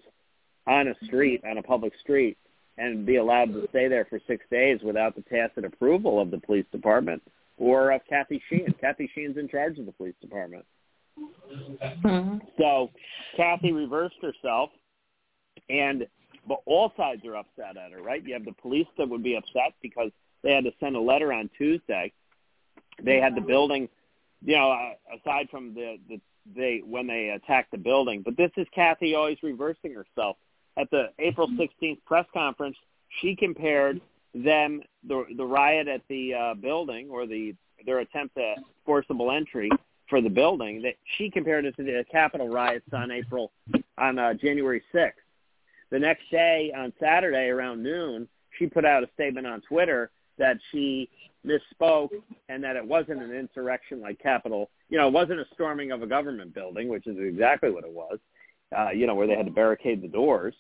on 0.68 0.88
a 0.88 1.06
street, 1.06 1.42
on 1.50 1.58
a 1.58 1.64
public 1.64 1.94
street, 2.00 2.38
and 2.78 3.06
be 3.06 3.18
allowed 3.18 3.54
to 3.54 3.68
stay 3.70 3.88
there 3.88 4.06
for 4.06 4.20
six 4.28 4.46
days 4.50 4.80
without 4.84 5.16
the 5.16 5.22
tacit 5.24 5.66
approval 5.66 6.20
of 6.20 6.32
the 6.32 6.40
police 6.40 6.66
department 6.72 7.22
or 7.58 7.92
of 7.92 8.02
Kathy 8.10 8.42
Sheehan. 8.50 8.74
Kathy 8.82 9.10
Sheehan's 9.14 9.38
in 9.38 9.48
charge 9.48 9.78
of 9.78 9.86
the 9.86 9.92
police 9.92 10.16
department. 10.22 10.66
Mm-hmm. 11.20 12.38
So 12.58 12.90
Kathy 13.38 13.72
reversed 13.72 14.16
herself, 14.22 14.72
and 15.70 16.08
but 16.48 16.60
all 16.66 16.92
sides 16.98 17.24
are 17.26 17.38
upset 17.38 17.78
at 17.78 17.92
her, 17.92 18.02
right? 18.02 18.26
You 18.26 18.34
have 18.34 18.44
the 18.44 18.54
police 18.54 18.88
that 18.98 19.08
would 19.08 19.24
be 19.24 19.36
upset 19.36 19.74
because 19.82 20.10
they 20.44 20.52
had 20.52 20.66
to 20.66 20.72
send 20.80 20.96
a 20.96 21.00
letter 21.00 21.32
on 21.32 21.50
Tuesday 21.58 22.12
they 23.02 23.20
had 23.20 23.36
the 23.36 23.42
building, 23.42 23.90
you 24.44 24.56
know, 24.56 24.72
uh, 24.72 25.18
aside 25.18 25.48
from 25.50 25.74
the 25.74 25.98
the 26.10 26.20
they 26.56 26.82
when 26.86 27.08
they 27.08 27.30
attacked 27.30 27.72
the 27.72 27.78
building. 27.78 28.22
But 28.24 28.38
this 28.38 28.52
is 28.58 28.68
Kathy 28.74 29.16
always 29.16 29.38
reversing 29.42 29.94
herself. 29.94 30.38
At 30.78 30.90
the 30.90 31.10
April 31.20 31.48
16th 31.50 32.04
press 32.06 32.26
conference, 32.34 32.76
she 33.22 33.36
compared 33.36 34.02
them 34.34 34.82
the 35.08 35.26
the 35.38 35.46
riot 35.46 35.88
at 35.88 36.02
the 36.10 36.34
uh, 36.34 36.54
building 36.56 37.10
or 37.10 37.26
the 37.26 37.56
their 37.86 38.00
attempt 38.00 38.38
at 38.38 38.58
forcible 38.86 39.32
entry 39.32 39.70
for 40.10 40.22
the 40.22 40.30
building 40.30 40.82
that 40.82 40.96
she 41.18 41.30
compared 41.30 41.66
it 41.66 41.76
to 41.76 41.84
the 41.84 42.04
Capitol 42.12 42.50
riots 42.50 42.86
on 42.94 43.12
April 43.12 43.52
on 43.98 44.20
uh, 44.20 44.34
January 44.34 44.82
6th. 44.94 45.12
The 45.92 46.00
next 46.00 46.30
day 46.32 46.74
on 46.76 46.92
Saturday 47.00 47.50
around 47.50 47.84
noon, 47.84 48.28
she 48.58 48.68
put 48.68 48.86
out 48.86 49.04
a 49.04 49.10
statement 49.14 49.48
on 49.48 49.62
Twitter 49.62 50.12
that 50.38 50.58
she 50.72 51.10
misspoke 51.46 52.10
and 52.50 52.64
that 52.64 52.76
it 52.76 52.86
wasn't 52.86 53.22
an 53.22 53.34
insurrection 53.34 54.02
like 54.02 54.20
Capitol. 54.20 54.70
You 54.90 54.98
know, 54.98 55.08
it 55.08 55.14
wasn't 55.14 55.40
a 55.40 55.46
storming 55.54 55.92
of 55.92 56.02
a 56.02 56.08
government 56.08 56.54
building, 56.54 56.88
which 56.88 57.08
is 57.08 57.18
exactly 57.20 57.70
what 57.72 57.84
it 57.84 57.92
was. 57.92 58.20
Uh, 58.76 58.90
you 58.90 59.06
know, 59.06 59.14
where 59.14 59.28
they 59.28 59.36
had 59.36 59.46
to 59.46 59.52
barricade 59.52 60.02
the 60.02 60.08
doors. 60.08 60.56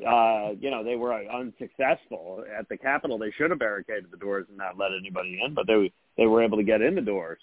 Uh, 0.00 0.50
you 0.58 0.72
know, 0.72 0.82
they 0.82 0.96
were 0.96 1.14
unsuccessful 1.14 2.44
at 2.58 2.68
the 2.68 2.76
Capitol. 2.76 3.16
They 3.16 3.30
should 3.30 3.50
have 3.50 3.60
barricaded 3.60 4.06
the 4.10 4.16
doors 4.16 4.46
and 4.48 4.58
not 4.58 4.76
let 4.76 4.90
anybody 4.98 5.40
in, 5.44 5.54
but 5.54 5.68
they 5.68 5.92
they 6.16 6.26
were 6.26 6.42
able 6.42 6.56
to 6.58 6.64
get 6.64 6.82
in 6.82 6.96
the 6.96 7.00
doors. 7.00 7.38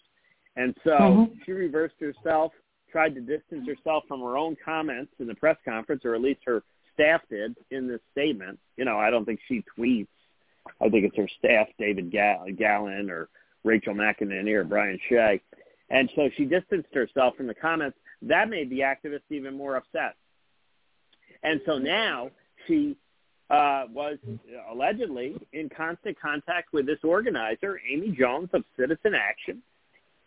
And 0.57 0.75
so 0.83 0.91
mm-hmm. 0.91 1.33
she 1.45 1.53
reversed 1.53 1.95
herself, 2.01 2.51
tried 2.91 3.15
to 3.15 3.21
distance 3.21 3.65
herself 3.65 4.03
from 4.07 4.19
her 4.19 4.37
own 4.37 4.57
comments 4.63 5.13
in 5.19 5.27
the 5.27 5.35
press 5.35 5.55
conference, 5.63 6.03
or 6.03 6.13
at 6.13 6.21
least 6.21 6.41
her 6.45 6.61
staff 6.93 7.21
did 7.29 7.55
in 7.71 7.87
this 7.87 8.01
statement. 8.11 8.59
You 8.75 8.83
know, 8.83 8.97
I 8.97 9.09
don't 9.09 9.23
think 9.23 9.39
she 9.47 9.63
tweets 9.77 10.07
I 10.81 10.89
think 10.89 11.05
it's 11.05 11.17
her 11.17 11.29
staff, 11.39 11.67
David 11.77 12.11
Galin 12.11 13.09
or 13.09 13.29
Rachel 13.63 13.93
McEneny 13.93 14.53
or 14.53 14.63
Brian 14.63 14.99
Shea. 15.09 15.41
And 15.89 16.09
so 16.15 16.29
she 16.37 16.45
distanced 16.45 16.93
herself 16.93 17.35
from 17.35 17.47
the 17.47 17.53
comments. 17.53 17.97
That 18.21 18.49
made 18.49 18.69
the 18.69 18.79
activists 18.79 19.29
even 19.29 19.55
more 19.55 19.75
upset. 19.75 20.15
And 21.43 21.59
so 21.65 21.77
now 21.77 22.29
she 22.67 22.95
uh, 23.49 23.85
was 23.91 24.17
allegedly 24.71 25.35
in 25.53 25.69
constant 25.69 26.19
contact 26.19 26.71
with 26.71 26.85
this 26.85 26.99
organizer, 27.03 27.79
Amy 27.89 28.15
Jones 28.17 28.49
of 28.53 28.63
Citizen 28.79 29.13
Action, 29.15 29.61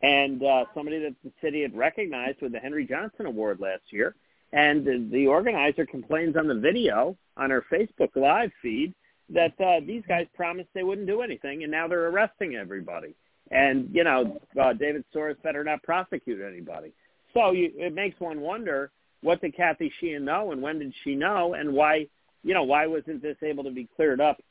and 0.02 0.42
uh, 0.42 0.64
somebody 0.74 0.98
that 1.00 1.14
the 1.24 1.32
city 1.42 1.62
had 1.62 1.74
recognized 1.74 2.42
with 2.42 2.52
the 2.52 2.58
Henry 2.58 2.86
Johnson 2.86 3.26
Award 3.26 3.60
last 3.60 3.84
year. 3.90 4.14
And 4.52 4.84
the, 4.84 5.08
the 5.10 5.26
organizer 5.26 5.86
complains 5.86 6.36
on 6.36 6.46
the 6.46 6.54
video 6.54 7.16
on 7.36 7.50
her 7.50 7.64
Facebook 7.72 8.14
Live 8.14 8.50
feed 8.60 8.94
that 9.30 9.58
uh, 9.60 9.80
these 9.86 10.02
guys 10.06 10.26
promised 10.34 10.68
they 10.74 10.82
wouldn't 10.82 11.06
do 11.06 11.22
anything, 11.22 11.62
and 11.62 11.72
now 11.72 11.88
they're 11.88 12.08
arresting 12.08 12.56
everybody. 12.56 13.14
And 13.50 13.88
you 13.92 14.04
know, 14.04 14.38
uh, 14.60 14.72
David 14.72 15.04
Soares 15.14 15.40
better 15.42 15.64
not 15.64 15.82
prosecute 15.82 16.40
anybody. 16.40 16.92
So 17.32 17.52
you, 17.52 17.72
it 17.76 17.94
makes 17.94 18.18
one 18.20 18.40
wonder 18.40 18.90
what 19.22 19.40
did 19.40 19.56
Kathy 19.56 19.92
Sheehan 20.00 20.24
know, 20.24 20.52
and 20.52 20.60
when 20.60 20.78
did 20.78 20.92
she 21.02 21.14
know, 21.14 21.54
and 21.54 21.72
why? 21.72 22.06
You 22.42 22.52
know, 22.52 22.64
why 22.64 22.86
wasn't 22.86 23.22
this 23.22 23.36
able 23.42 23.64
to 23.64 23.70
be 23.70 23.88
cleared 23.96 24.20
up? 24.20 24.42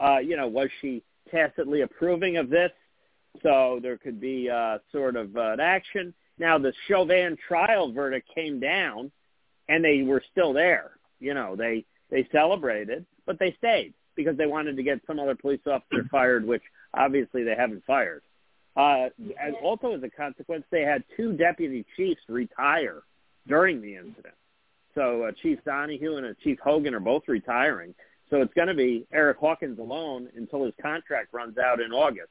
Uh, 0.00 0.18
you 0.18 0.36
know, 0.36 0.46
was 0.46 0.68
she 0.80 1.02
tacitly 1.30 1.82
approving 1.82 2.36
of 2.36 2.48
this, 2.48 2.70
so 3.42 3.80
there 3.82 3.98
could 3.98 4.20
be 4.20 4.48
uh, 4.48 4.78
sort 4.92 5.16
of 5.16 5.36
uh, 5.36 5.52
an 5.52 5.60
action? 5.60 6.14
Now 6.38 6.58
the 6.58 6.72
Chauvin 6.86 7.36
trial 7.46 7.92
verdict 7.92 8.28
came 8.34 8.60
down, 8.60 9.10
and 9.68 9.84
they 9.84 10.02
were 10.02 10.22
still 10.30 10.52
there. 10.52 10.92
You 11.18 11.34
know, 11.34 11.56
they 11.56 11.84
they 12.10 12.28
celebrated, 12.32 13.04
but 13.26 13.38
they 13.38 13.54
stayed 13.58 13.94
because 14.16 14.36
they 14.36 14.46
wanted 14.46 14.76
to 14.76 14.82
get 14.82 15.00
some 15.06 15.18
other 15.18 15.34
police 15.34 15.60
officer 15.66 16.06
fired, 16.10 16.46
which 16.46 16.62
obviously 16.94 17.42
they 17.44 17.54
haven't 17.56 17.84
fired. 17.86 18.22
Uh, 18.76 19.08
and 19.40 19.56
also 19.62 19.94
as 19.94 20.02
a 20.02 20.10
consequence, 20.10 20.64
they 20.70 20.82
had 20.82 21.02
two 21.16 21.32
deputy 21.32 21.84
chiefs 21.96 22.20
retire 22.28 23.02
during 23.46 23.80
the 23.80 23.96
incident. 23.96 24.34
So 24.94 25.24
uh, 25.24 25.32
Chief 25.42 25.58
Donahue 25.64 26.16
and 26.16 26.26
uh, 26.26 26.34
Chief 26.42 26.58
Hogan 26.62 26.94
are 26.94 27.00
both 27.00 27.22
retiring. 27.26 27.94
So 28.30 28.40
it's 28.42 28.54
going 28.54 28.68
to 28.68 28.74
be 28.74 29.06
Eric 29.12 29.38
Hawkins 29.38 29.78
alone 29.78 30.28
until 30.36 30.64
his 30.64 30.74
contract 30.80 31.32
runs 31.32 31.58
out 31.58 31.80
in 31.80 31.92
August. 31.92 32.30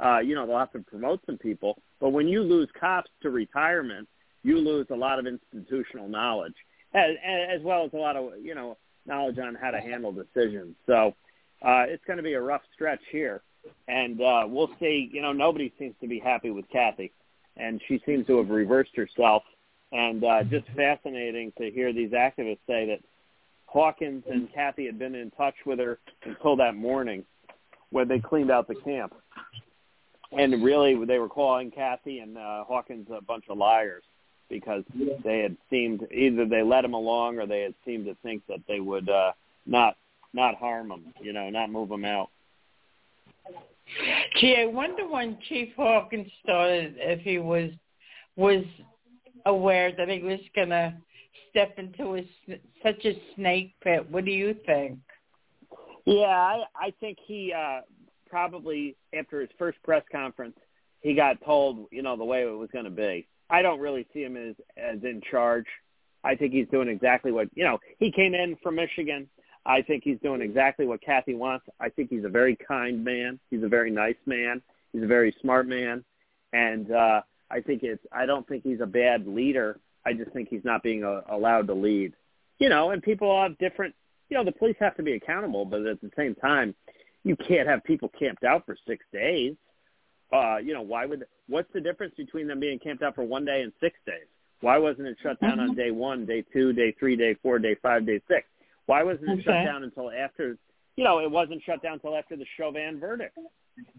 Uh, 0.00 0.18
you 0.18 0.34
know, 0.34 0.46
they'll 0.46 0.58
have 0.58 0.72
to 0.72 0.80
promote 0.80 1.20
some 1.26 1.36
people. 1.36 1.82
But 2.00 2.10
when 2.10 2.28
you 2.28 2.42
lose 2.42 2.68
cops 2.78 3.10
to 3.22 3.30
retirement, 3.30 4.08
you 4.42 4.58
lose 4.58 4.86
a 4.90 4.96
lot 4.96 5.18
of 5.18 5.26
institutional 5.26 6.08
knowledge, 6.08 6.54
as, 6.94 7.10
as 7.24 7.62
well 7.62 7.84
as 7.84 7.92
a 7.92 7.96
lot 7.96 8.16
of, 8.16 8.32
you 8.42 8.54
know, 8.54 8.78
knowledge 9.06 9.38
on 9.38 9.54
how 9.54 9.70
to 9.70 9.80
handle 9.80 10.12
decisions. 10.12 10.74
So 10.86 11.14
uh, 11.62 11.84
it's 11.88 12.04
going 12.06 12.16
to 12.16 12.22
be 12.22 12.34
a 12.34 12.40
rough 12.40 12.62
stretch 12.74 13.00
here, 13.10 13.42
and 13.88 14.20
uh, 14.20 14.44
we'll 14.46 14.70
see. 14.80 15.10
You 15.12 15.22
know, 15.22 15.32
nobody 15.32 15.72
seems 15.78 15.94
to 16.00 16.08
be 16.08 16.18
happy 16.18 16.50
with 16.50 16.68
Kathy, 16.70 17.12
and 17.56 17.80
she 17.88 18.00
seems 18.06 18.26
to 18.26 18.38
have 18.38 18.50
reversed 18.50 18.94
herself. 18.96 19.42
And 19.92 20.24
uh, 20.24 20.44
just 20.44 20.66
fascinating 20.74 21.52
to 21.58 21.70
hear 21.70 21.92
these 21.92 22.10
activists 22.10 22.60
say 22.66 22.86
that 22.86 23.00
Hawkins 23.66 24.24
and 24.30 24.52
Kathy 24.52 24.86
had 24.86 24.98
been 24.98 25.14
in 25.14 25.30
touch 25.32 25.54
with 25.66 25.78
her 25.78 25.98
until 26.24 26.56
that 26.56 26.74
morning 26.74 27.24
when 27.90 28.08
they 28.08 28.18
cleaned 28.18 28.50
out 28.50 28.68
the 28.68 28.74
camp. 28.74 29.14
And 30.32 30.64
really, 30.64 31.02
they 31.04 31.18
were 31.18 31.28
calling 31.28 31.70
Kathy 31.70 32.20
and 32.20 32.38
uh, 32.38 32.64
Hawkins 32.64 33.08
a 33.14 33.20
bunch 33.22 33.44
of 33.50 33.58
liars 33.58 34.02
because 34.52 34.84
they 35.24 35.38
had 35.38 35.56
seemed 35.70 36.06
either 36.12 36.44
they 36.46 36.62
let 36.62 36.84
him 36.84 36.92
along 36.92 37.38
or 37.38 37.46
they 37.46 37.62
had 37.62 37.74
seemed 37.86 38.04
to 38.04 38.14
think 38.22 38.42
that 38.48 38.60
they 38.68 38.80
would 38.80 39.08
uh, 39.08 39.32
not 39.66 39.96
not 40.34 40.54
harm 40.56 40.90
him, 40.90 41.12
you 41.20 41.32
know, 41.32 41.48
not 41.50 41.70
move 41.70 41.90
him 41.90 42.04
out. 42.04 42.28
Gee, 44.38 44.56
I 44.58 44.66
wonder 44.66 45.08
when 45.08 45.38
Chief 45.48 45.70
Hawkins 45.74 46.30
started 46.44 46.94
if 46.98 47.20
he 47.20 47.38
was 47.38 47.70
was 48.36 48.64
aware 49.46 49.90
that 49.96 50.08
he 50.08 50.20
was 50.20 50.40
gonna 50.54 50.96
step 51.50 51.78
into 51.78 52.16
a, 52.16 52.26
such 52.82 53.04
a 53.06 53.20
snake 53.34 53.72
pit. 53.82 54.08
What 54.10 54.26
do 54.26 54.30
you 54.30 54.54
think? 54.66 54.98
Yeah, 56.04 56.26
I, 56.26 56.64
I 56.76 56.92
think 57.00 57.16
he 57.24 57.54
uh, 57.56 57.80
probably 58.28 58.96
after 59.18 59.40
his 59.40 59.50
first 59.58 59.82
press 59.82 60.02
conference, 60.12 60.56
he 61.00 61.14
got 61.14 61.42
told, 61.44 61.86
you 61.90 62.02
know, 62.02 62.16
the 62.16 62.24
way 62.24 62.42
it 62.42 62.46
was 62.46 62.70
going 62.72 62.84
to 62.84 62.90
be. 62.90 63.26
I 63.52 63.60
don't 63.60 63.80
really 63.80 64.06
see 64.12 64.22
him 64.22 64.36
as 64.36 64.56
as 64.76 65.04
in 65.04 65.20
charge. 65.30 65.66
I 66.24 66.34
think 66.34 66.52
he's 66.52 66.66
doing 66.68 66.88
exactly 66.88 67.30
what 67.30 67.48
you 67.54 67.64
know. 67.64 67.78
He 67.98 68.10
came 68.10 68.34
in 68.34 68.56
from 68.62 68.76
Michigan. 68.76 69.28
I 69.64 69.82
think 69.82 70.02
he's 70.04 70.18
doing 70.20 70.40
exactly 70.40 70.86
what 70.86 71.02
Kathy 71.02 71.34
wants. 71.34 71.66
I 71.78 71.90
think 71.90 72.10
he's 72.10 72.24
a 72.24 72.28
very 72.28 72.56
kind 72.56 73.04
man. 73.04 73.38
He's 73.50 73.62
a 73.62 73.68
very 73.68 73.90
nice 73.90 74.16
man. 74.26 74.62
He's 74.92 75.02
a 75.02 75.06
very 75.06 75.36
smart 75.40 75.68
man, 75.68 76.02
and 76.52 76.90
uh, 76.90 77.20
I 77.50 77.60
think 77.60 77.82
it's. 77.82 78.02
I 78.10 78.24
don't 78.24 78.48
think 78.48 78.64
he's 78.64 78.80
a 78.80 78.86
bad 78.86 79.26
leader. 79.26 79.78
I 80.04 80.14
just 80.14 80.32
think 80.32 80.48
he's 80.48 80.64
not 80.64 80.82
being 80.82 81.04
uh, 81.04 81.20
allowed 81.28 81.66
to 81.68 81.74
lead. 81.74 82.14
You 82.58 82.70
know, 82.70 82.90
and 82.90 83.02
people 83.02 83.40
have 83.40 83.58
different. 83.58 83.94
You 84.30 84.38
know, 84.38 84.44
the 84.44 84.52
police 84.52 84.76
have 84.80 84.96
to 84.96 85.02
be 85.02 85.12
accountable, 85.12 85.66
but 85.66 85.84
at 85.84 86.00
the 86.00 86.10
same 86.16 86.34
time, 86.34 86.74
you 87.22 87.36
can't 87.36 87.68
have 87.68 87.84
people 87.84 88.10
camped 88.18 88.44
out 88.44 88.64
for 88.64 88.76
six 88.86 89.04
days 89.12 89.56
uh, 90.32 90.56
you 90.56 90.72
know, 90.72 90.82
why 90.82 91.06
would 91.06 91.24
what's 91.48 91.72
the 91.72 91.80
difference 91.80 92.14
between 92.16 92.46
them 92.46 92.60
being 92.60 92.78
camped 92.78 93.02
out 93.02 93.14
for 93.14 93.24
one 93.24 93.44
day 93.44 93.62
and 93.62 93.72
six 93.80 93.96
days? 94.06 94.26
Why 94.60 94.78
wasn't 94.78 95.08
it 95.08 95.16
shut 95.22 95.40
down 95.40 95.58
mm-hmm. 95.58 95.70
on 95.70 95.74
day 95.74 95.90
one, 95.90 96.24
day 96.24 96.44
two, 96.52 96.72
day 96.72 96.94
three, 96.98 97.16
day 97.16 97.36
four, 97.42 97.58
day 97.58 97.76
five, 97.82 98.06
day 98.06 98.20
six? 98.28 98.46
Why 98.86 99.02
wasn't 99.02 99.28
it 99.28 99.32
okay. 99.32 99.42
shut 99.42 99.64
down 99.64 99.82
until 99.84 100.10
after? 100.10 100.56
You 100.96 101.04
know, 101.04 101.20
it 101.20 101.30
wasn't 101.30 101.62
shut 101.64 101.82
down 101.82 101.94
until 101.94 102.16
after 102.16 102.36
the 102.36 102.46
Chauvin 102.56 103.00
verdict. 103.00 103.38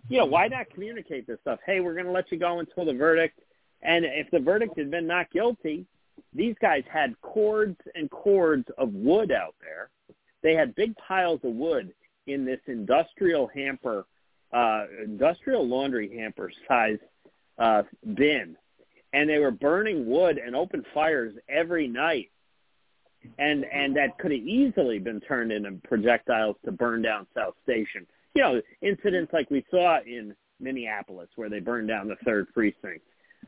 You 0.07 0.19
know, 0.19 0.25
why 0.25 0.47
not 0.47 0.69
communicate 0.69 1.27
this 1.27 1.39
stuff? 1.41 1.59
Hey, 1.65 1.79
we're 1.79 1.93
going 1.93 2.05
to 2.05 2.11
let 2.11 2.31
you 2.31 2.37
go 2.37 2.59
until 2.59 2.85
the 2.85 2.93
verdict. 2.93 3.39
And 3.81 4.05
if 4.05 4.29
the 4.31 4.39
verdict 4.39 4.77
had 4.77 4.91
been 4.91 5.07
not 5.07 5.31
guilty, 5.31 5.85
these 6.33 6.55
guys 6.61 6.83
had 6.91 7.19
cords 7.21 7.77
and 7.95 8.09
cords 8.09 8.65
of 8.77 8.93
wood 8.93 9.31
out 9.31 9.55
there. 9.61 9.89
They 10.41 10.53
had 10.53 10.75
big 10.75 10.95
piles 10.95 11.39
of 11.43 11.53
wood 11.53 11.93
in 12.27 12.45
this 12.45 12.59
industrial 12.67 13.47
hamper 13.47 14.05
uh, 14.53 14.85
industrial 15.03 15.67
laundry 15.67 16.15
hamper 16.17 16.51
size 16.67 16.99
uh, 17.57 17.83
bin, 18.13 18.55
and 19.13 19.29
they 19.29 19.39
were 19.39 19.51
burning 19.51 20.05
wood 20.05 20.37
and 20.37 20.55
open 20.55 20.83
fires 20.93 21.33
every 21.49 21.87
night, 21.87 22.29
and 23.39 23.65
and 23.65 23.95
that 23.95 24.17
could 24.19 24.31
have 24.31 24.41
easily 24.41 24.99
been 24.99 25.19
turned 25.21 25.51
into 25.51 25.71
projectiles 25.83 26.55
to 26.65 26.71
burn 26.71 27.01
down 27.01 27.27
South 27.35 27.55
Station. 27.63 28.05
You 28.35 28.41
know, 28.41 28.61
incidents 28.81 29.33
like 29.33 29.49
we 29.49 29.65
saw 29.69 29.99
in 30.05 30.35
Minneapolis 30.59 31.29
where 31.35 31.49
they 31.49 31.59
burned 31.59 31.87
down 31.87 32.07
the 32.07 32.15
third 32.25 32.51
precinct. 32.53 33.01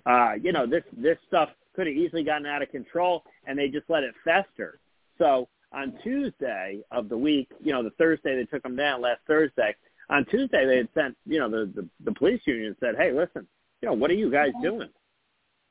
Uh, 0.06 0.34
you 0.42 0.52
know, 0.52 0.66
this 0.68 0.84
this 0.96 1.18
stuff 1.28 1.50
could 1.76 1.88
have 1.88 1.96
easily 1.96 2.24
gotten 2.24 2.46
out 2.46 2.62
of 2.62 2.70
control, 2.70 3.24
and 3.46 3.58
they 3.58 3.68
just 3.68 3.90
let 3.90 4.04
it 4.04 4.14
fester. 4.24 4.80
So 5.18 5.48
on 5.72 5.98
Tuesday 6.04 6.82
of 6.92 7.10
the 7.10 7.18
week, 7.18 7.50
you 7.64 7.74
know, 7.74 7.84
the 7.84 7.92
Thursday 7.92 8.36
they 8.36 8.46
took 8.46 8.64
them 8.64 8.76
down 8.76 9.02
last 9.02 9.22
Thursday, 9.28 9.76
on 10.10 10.26
Tuesday 10.26 10.66
they 10.66 10.78
had 10.78 10.90
sent, 10.94 11.18
you 11.26 11.40
know, 11.40 11.50
the, 11.50 11.72
the 11.76 11.88
the 12.04 12.12
police 12.14 12.42
union 12.46 12.76
said, 12.80 12.96
"Hey, 12.98 13.12
listen, 13.12 13.48
you 13.82 13.90
know, 13.90 13.94
what 13.94 14.12
are 14.12 14.16
you 14.16 14.32
guys 14.32 14.50
mm-hmm. 14.50 14.64
doing? 14.64 14.90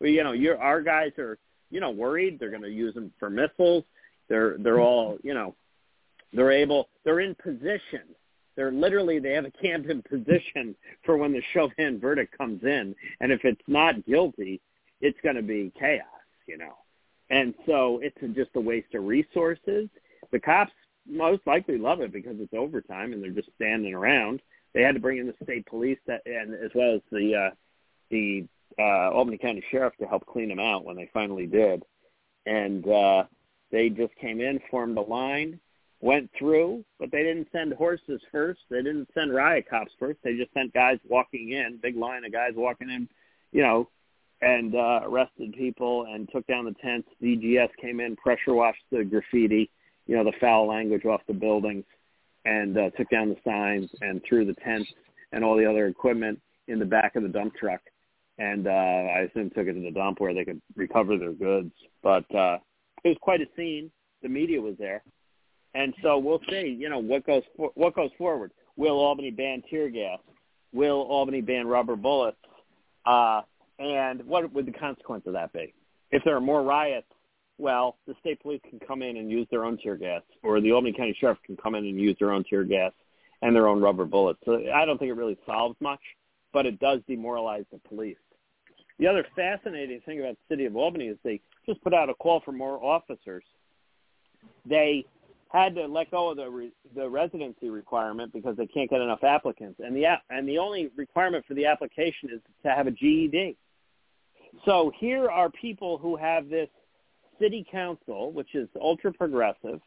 Well, 0.00 0.10
you 0.10 0.24
know, 0.24 0.32
your 0.32 0.58
our 0.58 0.82
guys 0.82 1.12
are, 1.18 1.38
you 1.70 1.80
know, 1.80 1.90
worried. 1.90 2.38
They're 2.38 2.50
going 2.50 2.62
to 2.62 2.70
use 2.70 2.94
them 2.94 3.12
for 3.18 3.30
missiles. 3.30 3.84
They're 4.28 4.56
they're 4.58 4.74
mm-hmm. 4.74 4.82
all, 4.82 5.18
you 5.22 5.34
know, 5.34 5.54
they're 6.32 6.52
able. 6.52 6.88
They're 7.04 7.20
in 7.20 7.34
position. 7.36 8.02
They're 8.56 8.72
literally 8.72 9.18
they 9.18 9.32
have 9.32 9.44
a 9.44 9.50
camp 9.50 9.86
in 9.88 10.02
position 10.02 10.76
for 11.04 11.16
when 11.16 11.32
the 11.32 11.42
Chauvin 11.52 11.98
verdict 12.00 12.36
comes 12.36 12.62
in, 12.62 12.94
and 13.20 13.32
if 13.32 13.44
it's 13.44 13.60
not 13.66 14.06
guilty, 14.06 14.60
it's 15.00 15.18
going 15.22 15.36
to 15.36 15.42
be 15.42 15.72
chaos, 15.78 16.06
you 16.46 16.58
know. 16.58 16.74
And 17.30 17.54
so 17.66 18.00
it's 18.02 18.16
just 18.36 18.50
a 18.54 18.60
waste 18.60 18.94
of 18.94 19.04
resources. 19.04 19.88
The 20.30 20.38
cops 20.38 20.72
most 21.06 21.46
likely 21.46 21.78
love 21.78 22.00
it 22.00 22.12
because 22.12 22.36
it's 22.38 22.54
overtime 22.54 23.12
and 23.12 23.22
they're 23.22 23.30
just 23.30 23.50
standing 23.56 23.94
around. 23.94 24.40
They 24.72 24.82
had 24.82 24.94
to 24.94 25.00
bring 25.00 25.18
in 25.18 25.26
the 25.26 25.34
state 25.44 25.66
police 25.66 25.98
that, 26.06 26.22
and 26.26 26.54
as 26.54 26.70
well 26.74 26.94
as 26.96 27.00
the 27.12 27.34
uh, 27.34 27.54
the 28.10 28.46
uh, 28.78 29.10
Albany 29.10 29.38
County 29.38 29.62
Sheriff 29.70 29.94
to 30.00 30.06
help 30.06 30.26
clean 30.26 30.48
them 30.48 30.58
out 30.58 30.84
when 30.84 30.96
they 30.96 31.08
finally 31.12 31.46
did. 31.46 31.82
And 32.46 32.86
uh, 32.88 33.24
they 33.70 33.88
just 33.88 34.14
came 34.16 34.40
in, 34.40 34.60
formed 34.70 34.98
a 34.98 35.00
line, 35.00 35.60
went 36.00 36.30
through, 36.38 36.84
but 36.98 37.10
they 37.10 37.22
didn't 37.22 37.48
send 37.52 37.72
horses 37.72 38.20
first. 38.30 38.60
They 38.68 38.82
didn't 38.82 39.08
send 39.14 39.34
riot 39.34 39.66
cops 39.70 39.92
first. 39.98 40.18
They 40.22 40.36
just 40.36 40.52
sent 40.52 40.74
guys 40.74 40.98
walking 41.08 41.52
in, 41.52 41.78
big 41.82 41.96
line 41.96 42.24
of 42.24 42.32
guys 42.32 42.52
walking 42.56 42.90
in, 42.90 43.08
you 43.52 43.62
know, 43.62 43.88
and 44.42 44.74
uh, 44.74 45.00
arrested 45.04 45.54
people 45.54 46.06
and 46.12 46.28
took 46.30 46.46
down 46.46 46.64
the 46.64 46.74
tents. 46.82 47.08
DGS 47.22 47.70
came 47.80 48.00
in, 48.00 48.16
pressure 48.16 48.54
washed 48.54 48.82
the 48.90 49.04
graffiti 49.04 49.70
you 50.06 50.16
know, 50.16 50.24
the 50.24 50.32
foul 50.40 50.68
language 50.68 51.04
off 51.04 51.20
the 51.26 51.34
buildings 51.34 51.84
and 52.44 52.76
uh, 52.76 52.90
took 52.90 53.08
down 53.10 53.28
the 53.28 53.36
signs 53.44 53.90
and 54.00 54.20
threw 54.28 54.44
the 54.44 54.54
tents 54.54 54.90
and 55.32 55.44
all 55.44 55.56
the 55.56 55.68
other 55.68 55.86
equipment 55.86 56.40
in 56.68 56.78
the 56.78 56.84
back 56.84 57.16
of 57.16 57.22
the 57.22 57.28
dump 57.28 57.54
truck. 57.54 57.80
And 58.38 58.66
uh, 58.66 58.70
I 58.70 59.28
assume 59.30 59.50
took 59.50 59.66
it 59.66 59.74
to 59.74 59.80
the 59.80 59.90
dump 59.90 60.20
where 60.20 60.34
they 60.34 60.44
could 60.44 60.60
recover 60.76 61.16
their 61.16 61.32
goods. 61.32 61.72
But 62.02 62.24
uh, 62.34 62.58
it 63.04 63.08
was 63.08 63.16
quite 63.20 63.40
a 63.40 63.46
scene. 63.56 63.90
The 64.22 64.28
media 64.28 64.60
was 64.60 64.74
there. 64.78 65.02
And 65.74 65.94
so 66.02 66.18
we'll 66.18 66.40
see, 66.48 66.76
you 66.78 66.88
know, 66.88 66.98
what 66.98 67.26
goes 67.26 67.42
for, 67.56 67.70
what 67.74 67.94
goes 67.94 68.10
forward. 68.16 68.52
Will 68.76 68.98
Albany 68.98 69.30
ban 69.30 69.62
tear 69.70 69.88
gas? 69.88 70.18
Will 70.72 71.02
Albany 71.02 71.40
ban 71.40 71.66
rubber 71.66 71.96
bullets? 71.96 72.36
Uh, 73.06 73.42
and 73.78 74.24
what 74.24 74.52
would 74.52 74.66
the 74.66 74.72
consequence 74.72 75.24
of 75.26 75.32
that 75.32 75.52
be? 75.52 75.74
If 76.10 76.22
there 76.24 76.36
are 76.36 76.40
more 76.40 76.62
riots 76.62 77.06
well, 77.58 77.96
the 78.06 78.14
state 78.20 78.40
police 78.42 78.60
can 78.68 78.80
come 78.80 79.02
in 79.02 79.16
and 79.16 79.30
use 79.30 79.46
their 79.50 79.64
own 79.64 79.78
tear 79.78 79.96
gas, 79.96 80.22
or 80.42 80.60
the 80.60 80.72
Albany 80.72 80.92
County 80.92 81.16
Sheriff 81.18 81.38
can 81.44 81.56
come 81.56 81.74
in 81.74 81.84
and 81.84 81.98
use 81.98 82.16
their 82.18 82.32
own 82.32 82.44
tear 82.44 82.64
gas 82.64 82.92
and 83.42 83.54
their 83.54 83.68
own 83.68 83.80
rubber 83.80 84.04
bullets. 84.04 84.40
So 84.44 84.60
I 84.74 84.84
don't 84.84 84.98
think 84.98 85.10
it 85.10 85.14
really 85.14 85.38
solves 85.46 85.76
much, 85.80 86.00
but 86.52 86.66
it 86.66 86.80
does 86.80 87.00
demoralize 87.08 87.64
the 87.70 87.78
police. 87.88 88.16
the 88.98 89.06
other 89.06 89.26
fascinating 89.36 90.00
thing 90.06 90.20
about 90.20 90.36
the 90.48 90.54
city 90.54 90.66
of 90.66 90.76
Albany 90.76 91.06
is 91.06 91.18
they 91.24 91.40
just 91.66 91.82
put 91.82 91.94
out 91.94 92.08
a 92.08 92.14
call 92.14 92.40
for 92.44 92.52
more 92.52 92.82
officers. 92.82 93.44
They 94.66 95.04
had 95.52 95.74
to 95.76 95.86
let 95.86 96.10
go 96.10 96.30
of 96.30 96.36
the 96.36 96.50
re, 96.50 96.72
the 96.96 97.08
residency 97.08 97.70
requirement 97.70 98.32
because 98.32 98.56
they 98.56 98.66
can't 98.66 98.90
get 98.90 99.00
enough 99.00 99.22
applicants, 99.22 99.80
and 99.82 99.94
the 99.96 100.04
and 100.30 100.48
the 100.48 100.58
only 100.58 100.90
requirement 100.96 101.44
for 101.46 101.54
the 101.54 101.66
application 101.66 102.30
is 102.32 102.40
to 102.64 102.70
have 102.70 102.86
a 102.86 102.90
GED. 102.90 103.56
So 104.64 104.92
here 104.98 105.28
are 105.28 105.50
people 105.50 105.98
who 105.98 106.16
have 106.16 106.48
this 106.48 106.68
city 107.40 107.66
council, 107.70 108.32
which 108.32 108.54
is 108.54 108.68
ultra 108.80 109.12
progressive, 109.12 109.80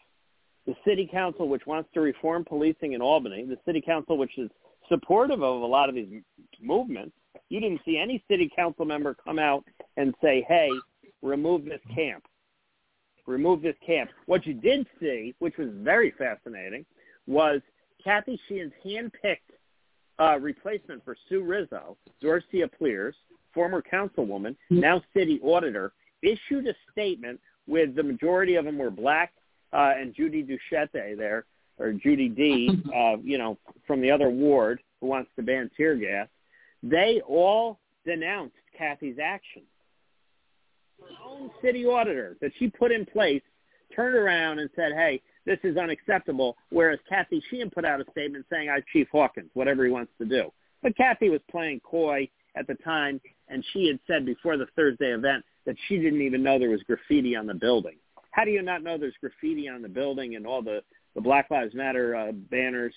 the 0.65 0.75
city 0.85 1.09
council, 1.11 1.47
which 1.47 1.65
wants 1.65 1.89
to 1.93 2.01
reform 2.01 2.43
policing 2.43 2.93
in 2.93 3.01
Albany, 3.01 3.45
the 3.45 3.57
city 3.65 3.81
council, 3.81 4.17
which 4.17 4.37
is 4.37 4.49
supportive 4.89 5.41
of 5.41 5.61
a 5.61 5.65
lot 5.65 5.89
of 5.89 5.95
these 5.95 6.21
movements. 6.61 7.15
You 7.49 7.59
didn't 7.59 7.81
see 7.85 7.97
any 7.97 8.23
city 8.29 8.51
council 8.53 8.85
member 8.85 9.15
come 9.15 9.39
out 9.39 9.63
and 9.95 10.13
say, 10.21 10.45
hey, 10.47 10.69
remove 11.21 11.65
this 11.65 11.81
camp. 11.95 12.23
Remove 13.25 13.61
this 13.61 13.75
camp. 13.85 14.09
What 14.25 14.45
you 14.45 14.53
did 14.53 14.87
see, 14.99 15.35
which 15.39 15.57
was 15.57 15.69
very 15.73 16.13
fascinating, 16.17 16.85
was 17.27 17.61
Kathy 18.03 18.39
Sheehan's 18.47 18.73
hand-picked 18.83 19.51
uh, 20.19 20.39
replacement 20.39 21.03
for 21.03 21.15
Sue 21.29 21.43
Rizzo, 21.43 21.97
Dorcey 22.21 22.63
Applyrs, 22.63 23.13
former 23.53 23.81
councilwoman, 23.81 24.55
now 24.69 25.01
city 25.15 25.39
auditor, 25.43 25.93
issued 26.21 26.67
a 26.67 26.73
statement 26.91 27.39
with 27.67 27.95
the 27.95 28.03
majority 28.03 28.55
of 28.55 28.65
them 28.65 28.77
were 28.77 28.91
black 28.91 29.33
uh, 29.73 29.93
and 29.97 30.13
Judy 30.15 30.43
Duchette 30.43 30.91
there, 30.91 31.45
or 31.77 31.93
Judy 31.93 32.29
D, 32.29 32.69
uh, 32.95 33.17
you 33.23 33.37
know, 33.37 33.57
from 33.85 34.01
the 34.01 34.11
other 34.11 34.29
ward 34.29 34.79
who 35.01 35.07
wants 35.07 35.29
to 35.35 35.43
ban 35.43 35.69
tear 35.75 35.95
gas. 35.95 36.27
They 36.83 37.21
all 37.27 37.79
denounced 38.05 38.55
Kathy's 38.77 39.17
actions. 39.21 39.65
Her 40.99 41.29
own 41.29 41.51
city 41.61 41.85
auditor 41.85 42.37
that 42.41 42.51
she 42.57 42.69
put 42.69 42.91
in 42.91 43.05
place 43.05 43.41
turned 43.95 44.15
around 44.15 44.59
and 44.59 44.69
said, 44.75 44.93
hey, 44.93 45.21
this 45.45 45.59
is 45.63 45.77
unacceptable, 45.77 46.57
whereas 46.69 46.99
Kathy 47.07 47.41
Sheehan 47.49 47.69
put 47.69 47.85
out 47.85 48.01
a 48.01 48.05
statement 48.11 48.45
saying, 48.51 48.69
I 48.69 48.81
Chief 48.91 49.07
Hawkins, 49.11 49.49
whatever 49.53 49.85
he 49.85 49.91
wants 49.91 50.11
to 50.19 50.25
do. 50.25 50.51
But 50.83 50.97
Kathy 50.97 51.29
was 51.29 51.39
playing 51.49 51.81
coy 51.81 52.29
at 52.55 52.67
the 52.67 52.75
time, 52.75 53.21
and 53.49 53.63
she 53.73 53.87
had 53.87 53.99
said 54.07 54.25
before 54.25 54.57
the 54.57 54.67
Thursday 54.75 55.13
event 55.13 55.43
that 55.65 55.75
she 55.87 55.97
didn't 55.97 56.21
even 56.21 56.43
know 56.43 56.57
there 56.57 56.69
was 56.69 56.83
graffiti 56.83 57.35
on 57.35 57.47
the 57.47 57.53
building. 57.53 57.97
How 58.31 58.45
do 58.45 58.51
you 58.51 58.61
not 58.61 58.83
know 58.83 58.97
there's 58.97 59.15
graffiti 59.19 59.67
on 59.67 59.81
the 59.81 59.89
building 59.89 60.35
and 60.35 60.45
all 60.45 60.61
the, 60.61 60.81
the 61.15 61.21
Black 61.21 61.49
Lives 61.49 61.73
Matter 61.73 62.15
uh, 62.15 62.31
banners 62.31 62.93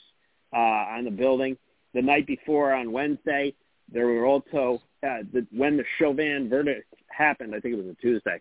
uh, 0.53 0.57
on 0.57 1.05
the 1.05 1.11
building? 1.11 1.57
The 1.95 2.03
night 2.03 2.27
before 2.27 2.75
on 2.75 2.93
Wednesday, 2.93 3.55
there 3.93 4.07
were 4.07 4.27
also, 4.27 4.83
uh, 5.03 5.23
the, 5.33 5.47
when 5.51 5.77
the 5.77 5.85
Chauvin 5.99 6.49
verdict 6.49 6.93
happened, 7.09 7.55
I 7.55 7.61
think 7.61 7.75
it 7.75 7.85
was 7.85 7.87
a 7.87 8.01
Tuesday, 8.01 8.41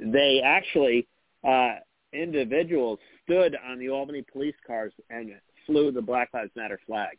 they 0.00 0.40
actually, 0.44 1.06
uh, 1.46 1.74
individuals 2.12 2.98
stood 3.24 3.56
on 3.68 3.78
the 3.78 3.90
Albany 3.90 4.24
police 4.32 4.56
cars 4.66 4.92
and 5.10 5.32
flew 5.66 5.92
the 5.92 6.02
Black 6.02 6.30
Lives 6.34 6.50
Matter 6.56 6.80
flag. 6.86 7.18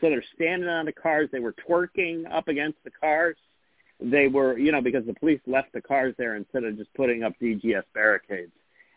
So 0.00 0.10
they're 0.10 0.24
standing 0.34 0.68
on 0.68 0.86
the 0.86 0.92
cars. 0.92 1.28
They 1.32 1.40
were 1.40 1.54
twerking 1.68 2.24
up 2.30 2.48
against 2.48 2.78
the 2.84 2.90
cars 2.90 3.36
they 4.00 4.28
were, 4.28 4.58
you 4.58 4.72
know, 4.72 4.80
because 4.80 5.04
the 5.06 5.14
police 5.14 5.40
left 5.46 5.72
the 5.72 5.80
cars 5.80 6.14
there 6.18 6.36
instead 6.36 6.64
of 6.64 6.76
just 6.76 6.92
putting 6.94 7.22
up 7.24 7.32
DGS 7.40 7.82
barricades. 7.94 8.52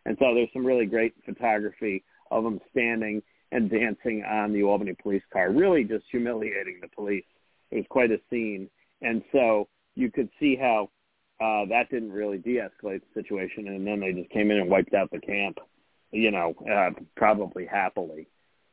And 0.06 0.18
so 0.20 0.34
there's 0.34 0.50
some 0.54 0.66
really 0.66 0.86
great 0.86 1.14
photography 1.26 2.04
of 2.30 2.44
them 2.44 2.60
standing 2.72 3.22
and 3.52 3.70
dancing 3.70 4.24
on 4.24 4.54
the 4.54 4.64
Albany 4.64 4.96
police 5.02 5.24
car, 5.32 5.52
really 5.52 5.84
just 5.84 6.06
humiliating 6.10 6.80
the 6.82 6.88
police. 6.88 7.26
It 7.72 7.78
was 7.78 7.86
quite 7.90 8.12
a 8.12 8.20
scene. 8.30 8.70
And 9.02 9.24
so 9.32 9.68
you 9.96 10.12
could 10.12 10.30
see 10.40 10.56
how 10.56 10.90
uh, 11.42 11.66
that 11.66 11.90
didn't 11.90 12.12
really 12.12 12.38
de-escalate 12.38 13.02
the 13.02 13.22
situation. 13.22 13.68
And 13.68 13.86
then 13.86 14.00
they 14.00 14.14
just 14.14 14.30
came 14.30 14.52
in 14.52 14.58
and 14.58 14.70
wiped 14.70 14.94
out 14.94 15.10
the 15.12 15.20
camp, 15.20 15.58
you 16.12 16.32
know, 16.32 16.54
uh, 16.72 16.92
probably 17.16 17.66
happily. 17.66 18.28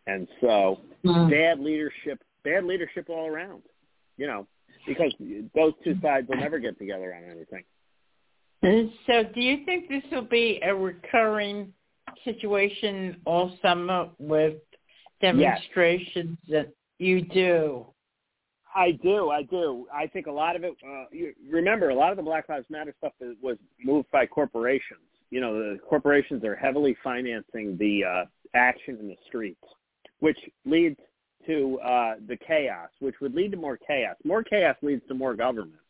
And 0.07 0.29
so 0.41 0.81
mm. 1.05 1.31
bad 1.31 1.61
leadership, 1.61 2.23
bad 2.45 2.65
leadership 2.65 3.09
all 3.09 3.27
around, 3.27 3.63
you 4.17 4.27
know, 4.27 4.47
because 4.87 5.13
those 5.55 5.73
two 5.85 5.97
sides 6.03 6.29
will 6.29 6.37
never 6.37 6.59
get 6.59 6.79
together 6.79 7.15
on 7.15 7.25
anything. 7.31 7.65
So 9.07 9.23
do 9.35 9.41
you 9.41 9.65
think 9.65 9.89
this 9.89 10.03
will 10.11 10.23
be 10.23 10.61
a 10.65 10.75
recurring 10.75 11.73
situation 12.25 13.21
all 13.25 13.57
summer 13.63 14.09
with 14.19 14.57
demonstrations 15.21 16.39
yes. 16.47 16.67
that 16.67 16.75
you 16.99 17.23
do? 17.23 17.87
I 18.75 18.93
do, 19.03 19.31
I 19.31 19.43
do. 19.43 19.87
I 19.93 20.07
think 20.07 20.27
a 20.27 20.33
lot 20.33 20.57
of 20.57 20.65
it. 20.65 20.75
Uh, 20.85 21.05
you, 21.11 21.33
remember, 21.51 21.91
a 21.91 21.95
lot 21.95 22.11
of 22.11 22.17
the 22.17 22.23
Black 22.23 22.49
Lives 22.49 22.67
Matter 22.69 22.95
stuff 22.99 23.13
was 23.43 23.57
moved 23.83 24.11
by 24.11 24.27
corporations. 24.27 25.01
You 25.31 25.41
know, 25.41 25.55
the 25.55 25.79
corporations 25.89 26.45
are 26.45 26.55
heavily 26.55 26.97
financing 27.03 27.77
the 27.79 28.05
uh, 28.05 28.25
action 28.55 28.99
in 29.01 29.09
the 29.09 29.17
streets, 29.27 29.63
which 30.21 30.39
leads 30.65 30.99
to 31.49 31.81
uh, 31.81 32.15
the 32.29 32.37
chaos, 32.37 32.91
which 33.01 33.17
would 33.21 33.35
lead 33.35 33.51
to 33.53 33.57
more 33.57 33.79
chaos. 33.79 34.17
More 34.25 34.45
chaos 34.45 34.77
leads 34.83 35.03
to 35.09 35.15
more 35.15 35.35
government, 35.35 35.81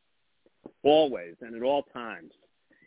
always 0.84 1.34
and 1.40 1.54
at 1.54 1.62
all 1.62 1.82
times. 1.92 2.30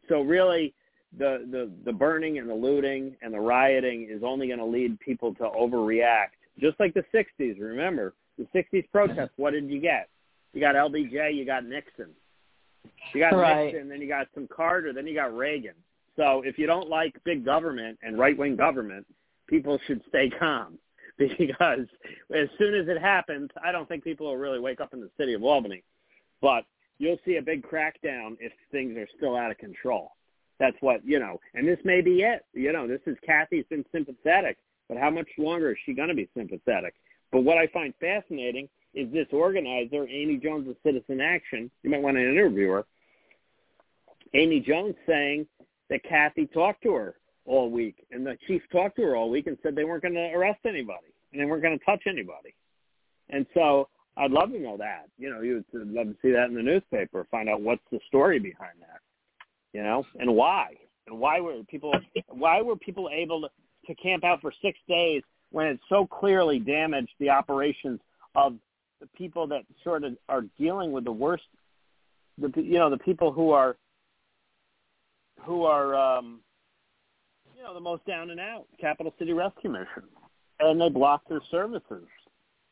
So 0.10 0.22
really, 0.22 0.74
the, 1.18 1.46
the, 1.52 1.70
the 1.86 1.92
burning 1.92 2.40
and 2.40 2.50
the 2.50 2.54
looting 2.54 3.16
and 3.22 3.34
the 3.34 3.40
rioting 3.40 4.08
is 4.10 4.24
only 4.24 4.48
going 4.48 4.60
to 4.60 4.66
lead 4.66 5.00
people 5.00 5.36
to 5.36 5.44
overreact. 5.44 6.38
Just 6.60 6.80
like 6.80 6.94
the 6.94 7.04
60s, 7.14 7.60
remember, 7.60 8.14
the 8.38 8.48
60s 8.56 8.90
protests, 8.92 9.32
what 9.36 9.52
did 9.52 9.70
you 9.70 9.80
get? 9.80 10.08
You 10.54 10.62
got 10.62 10.76
LBJ, 10.76 11.36
you 11.36 11.46
got 11.46 11.66
Nixon. 11.66 12.10
You 13.14 13.22
got 13.22 13.36
right. 13.36 13.66
Nixon, 13.66 13.90
then 13.90 14.02
you 14.02 14.08
got 14.08 14.28
some 14.34 14.48
Carter, 14.48 14.94
then 14.94 15.06
you 15.08 15.14
got 15.14 15.36
Reagan. 15.36 15.76
So 16.16 16.42
if 16.46 16.58
you 16.58 16.68
don't 16.68 16.90
like 16.90 17.16
big 17.26 17.44
government 17.44 18.00
and 18.02 18.18
right-wing 18.18 18.56
government, 18.56 19.06
people 19.48 19.80
should 19.88 20.02
stay 20.08 20.30
calm 20.40 20.78
because 21.38 21.86
as 22.34 22.48
soon 22.58 22.74
as 22.74 22.88
it 22.88 23.00
happens, 23.00 23.50
I 23.64 23.72
don't 23.72 23.88
think 23.88 24.04
people 24.04 24.28
will 24.28 24.38
really 24.38 24.60
wake 24.60 24.82
up 24.82 24.94
in 24.94 25.02
the 25.02 25.10
city 25.18 25.34
of 25.34 25.44
Albany. 25.44 25.84
But 26.42 26.66
you'll 26.98 27.20
see 27.26 27.38
a 27.38 27.42
big 27.42 27.64
crackdown 27.64 28.38
if 28.40 28.52
things 28.72 28.98
are 28.98 29.08
still 29.18 29.36
out 29.36 29.52
of 29.52 29.58
control. 29.58 30.12
That's 30.60 30.78
what, 30.82 31.04
you 31.04 31.20
know, 31.20 31.40
and 31.54 31.68
this 31.68 31.80
may 31.84 32.02
be 32.02 32.22
it. 32.22 32.46
You 32.54 32.72
know, 32.72 32.88
this 32.88 33.02
is 33.08 33.18
Kathy's 33.26 33.66
been 33.70 33.86
sympathetic, 33.92 34.58
but 34.88 34.98
how 34.98 35.10
much 35.10 35.28
longer 35.38 35.72
is 35.72 35.78
she 35.86 35.94
going 35.94 36.10
to 36.10 36.16
be 36.16 36.30
sympathetic? 36.38 36.94
But 37.32 37.42
what 37.42 37.58
I 37.58 37.68
find 37.68 37.94
fascinating 38.00 38.70
is 38.94 39.12
this 39.12 39.28
organizer, 39.32 40.08
Amy 40.08 40.38
Jones 40.38 40.68
of 40.70 40.76
Citizen 40.84 41.22
Action. 41.22 41.72
You 41.82 41.90
might 41.90 42.02
want 42.02 42.18
to 42.18 42.22
interview 42.22 42.70
her. 42.70 42.86
Amy 44.34 44.60
Jones 44.60 44.96
saying 45.08 45.48
that 45.90 46.04
Kathy 46.04 46.46
talked 46.46 46.84
to 46.84 46.94
her 46.94 47.16
all 47.46 47.72
week, 47.72 48.06
and 48.12 48.26
the 48.26 48.38
chief 48.48 48.62
talked 48.72 48.98
to 48.98 49.04
her 49.04 49.16
all 49.16 49.30
week 49.30 49.48
and 49.48 49.58
said 49.64 49.76
they 49.76 49.84
weren't 49.84 50.04
going 50.04 50.14
to 50.14 50.32
arrest 50.34 50.60
anybody 50.66 51.11
and 51.34 51.50
weren't 51.50 51.64
going 51.64 51.78
to 51.78 51.86
touch 51.86 52.04
anybody. 52.08 52.54
And 53.30 53.46
so 53.54 53.88
I'd 54.18 54.32
love 54.32 54.52
to 54.52 54.60
know 54.60 54.78
that. 54.78 55.06
You 55.18 55.30
know, 55.30 55.42
you'd 55.42 55.66
love 55.74 56.08
to 56.08 56.16
see 56.22 56.32
that 56.32 56.50
in 56.50 56.56
the 56.56 56.62
newspaper, 56.62 57.26
find 57.32 57.50
out 57.50 57.62
what's 57.62 57.84
the 57.92 58.00
story 58.08 58.40
behind 58.40 58.76
that. 58.82 59.00
You 59.74 59.84
know, 59.84 60.06
and 60.20 60.36
why, 60.36 60.76
and 61.08 61.18
why 61.18 61.40
were 61.40 61.64
people, 61.70 61.94
why 62.28 62.62
were 62.62 62.76
people 62.76 63.10
able 63.12 63.42
to, 63.42 63.50
to 63.88 63.96
camp 63.96 64.26
out 64.26 64.42
for 64.42 64.52
six 64.62 64.78
days 64.88 65.24
when 65.52 65.68
it 65.68 65.80
so 65.88 66.06
clearly 66.06 66.60
damaged 66.60 67.12
the 67.20 67.30
operations 67.30 68.00
of 68.36 68.56
the 69.00 69.08
people 69.18 69.48
that 69.48 69.62
sort 69.84 70.04
of 70.04 70.18
are 70.28 70.44
dealing 70.60 70.92
with 70.92 71.06
the 71.06 71.12
worst, 71.12 71.44
the 72.38 72.52
you 72.58 72.78
know, 72.78 72.90
the 72.90 72.98
people 72.98 73.32
who 73.32 73.52
are, 73.52 73.78
who 75.42 75.64
are, 75.64 75.96
um, 75.96 76.42
you 77.56 77.64
know, 77.64 77.74
the 77.74 77.80
most 77.80 78.06
down 78.06 78.30
and 78.30 78.40
out, 78.40 78.66
Capital 78.80 79.14
City 79.18 79.32
Rescue 79.32 79.70
Mission 79.70 80.04
and 80.70 80.80
they 80.80 80.90
blocked 80.90 81.30
their 81.30 81.42
services. 81.50 82.08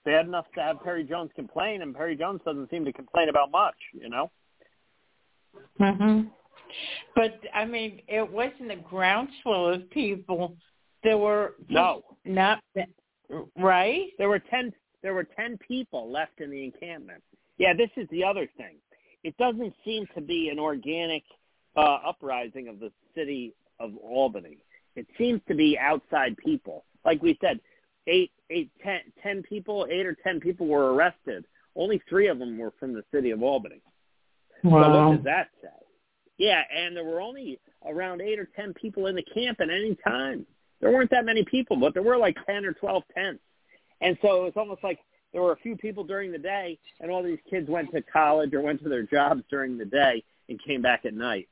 Bad 0.05 0.25
enough 0.25 0.45
to 0.55 0.61
have 0.61 0.81
Perry 0.83 1.03
Jones 1.03 1.31
complain, 1.35 1.81
and 1.81 1.95
Perry 1.95 2.15
Jones 2.15 2.41
doesn't 2.45 2.69
seem 2.69 2.85
to 2.85 2.93
complain 2.93 3.29
about 3.29 3.51
much, 3.51 3.75
you 3.93 4.09
know. 4.09 4.31
Mhm. 5.79 6.31
But 7.15 7.39
I 7.53 7.65
mean, 7.65 8.01
it 8.07 8.29
wasn't 8.29 8.71
a 8.71 8.75
groundswell 8.75 9.67
of 9.67 9.89
people. 9.89 10.55
There 11.03 11.17
were 11.17 11.55
no, 11.67 12.03
not 12.25 12.63
right. 13.57 14.11
There 14.17 14.29
were 14.29 14.39
ten. 14.39 14.73
There 15.01 15.13
were 15.13 15.23
ten 15.23 15.57
people 15.57 16.09
left 16.11 16.39
in 16.41 16.49
the 16.49 16.63
encampment. 16.63 17.23
Yeah, 17.57 17.73
this 17.73 17.89
is 17.97 18.07
the 18.09 18.23
other 18.23 18.47
thing. 18.57 18.75
It 19.23 19.35
doesn't 19.37 19.73
seem 19.83 20.05
to 20.15 20.21
be 20.21 20.49
an 20.49 20.59
organic 20.59 21.23
uh, 21.75 21.99
uprising 22.05 22.67
of 22.67 22.79
the 22.79 22.91
city 23.15 23.53
of 23.79 23.95
Albany. 23.97 24.57
It 24.95 25.07
seems 25.17 25.41
to 25.47 25.55
be 25.55 25.77
outside 25.77 26.37
people. 26.37 26.85
Like 27.05 27.21
we 27.21 27.37
said, 27.41 27.59
eight, 28.09 28.31
eight, 28.49 28.71
ten, 28.83 28.99
ten 29.21 29.43
people, 29.43 29.87
eight 29.89 30.05
or 30.05 30.15
ten 30.23 30.39
people 30.39 30.67
were 30.67 30.93
arrested. 30.93 31.45
Only 31.75 32.01
three 32.09 32.27
of 32.27 32.39
them 32.39 32.57
were 32.57 32.73
from 32.79 32.93
the 32.93 33.03
city 33.13 33.31
of 33.31 33.41
Albany. 33.41 33.81
Wow. 34.63 34.83
So 34.83 35.07
what 35.07 35.15
does 35.15 35.25
that 35.25 35.47
say? 35.61 35.69
Yeah, 36.37 36.61
and 36.75 36.95
there 36.95 37.03
were 37.03 37.21
only 37.21 37.59
around 37.85 38.21
eight 38.21 38.39
or 38.39 38.49
ten 38.55 38.73
people 38.73 39.07
in 39.07 39.15
the 39.15 39.23
camp 39.33 39.59
at 39.61 39.69
any 39.69 39.95
time. 40.07 40.45
There 40.81 40.91
weren't 40.91 41.11
that 41.11 41.25
many 41.25 41.45
people, 41.45 41.77
but 41.77 41.93
there 41.93 42.03
were 42.03 42.17
like 42.17 42.37
ten 42.45 42.65
or 42.65 42.73
twelve 42.73 43.03
tents. 43.13 43.41
And 44.01 44.17
so 44.21 44.41
it 44.41 44.43
was 44.45 44.53
almost 44.55 44.83
like 44.83 44.99
there 45.33 45.41
were 45.41 45.51
a 45.51 45.57
few 45.57 45.75
people 45.75 46.03
during 46.03 46.31
the 46.31 46.37
day, 46.37 46.79
and 46.99 47.11
all 47.11 47.21
these 47.21 47.39
kids 47.49 47.69
went 47.69 47.91
to 47.91 48.01
college 48.01 48.53
or 48.53 48.61
went 48.61 48.81
to 48.83 48.89
their 48.89 49.03
jobs 49.03 49.43
during 49.49 49.77
the 49.77 49.85
day 49.85 50.23
and 50.47 50.59
came 50.63 50.81
back 50.81 51.05
at 51.05 51.13
night. 51.13 51.47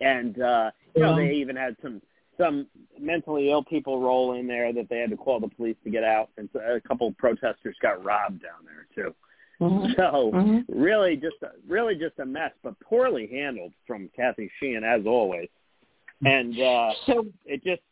And 0.00 0.40
uh, 0.40 0.70
you 0.94 1.02
know, 1.02 1.16
they 1.16 1.32
even 1.34 1.56
had 1.56 1.76
some 1.80 2.02
some 2.38 2.66
mentally 3.00 3.50
ill 3.50 3.62
people 3.64 4.00
roll 4.00 4.34
in 4.34 4.46
there 4.46 4.72
that 4.72 4.88
they 4.88 4.98
had 4.98 5.10
to 5.10 5.16
call 5.16 5.40
the 5.40 5.48
police 5.48 5.76
to 5.84 5.90
get 5.90 6.04
out, 6.04 6.30
and 6.36 6.48
so 6.52 6.60
a 6.60 6.80
couple 6.80 7.08
of 7.08 7.16
protesters 7.16 7.76
got 7.80 8.02
robbed 8.04 8.42
down 8.42 8.64
there 8.64 8.86
too. 8.94 9.14
Mm-hmm. 9.60 9.92
So 9.96 10.30
mm-hmm. 10.34 10.82
really, 10.82 11.16
just 11.16 11.36
a, 11.42 11.50
really 11.68 11.94
just 11.94 12.18
a 12.18 12.26
mess, 12.26 12.52
but 12.62 12.78
poorly 12.80 13.28
handled 13.30 13.72
from 13.86 14.10
Kathy 14.16 14.50
Sheehan 14.58 14.84
as 14.84 15.06
always. 15.06 15.48
And 16.24 16.58
uh, 16.60 16.90
so 17.06 17.26
it 17.44 17.62
just 17.62 17.82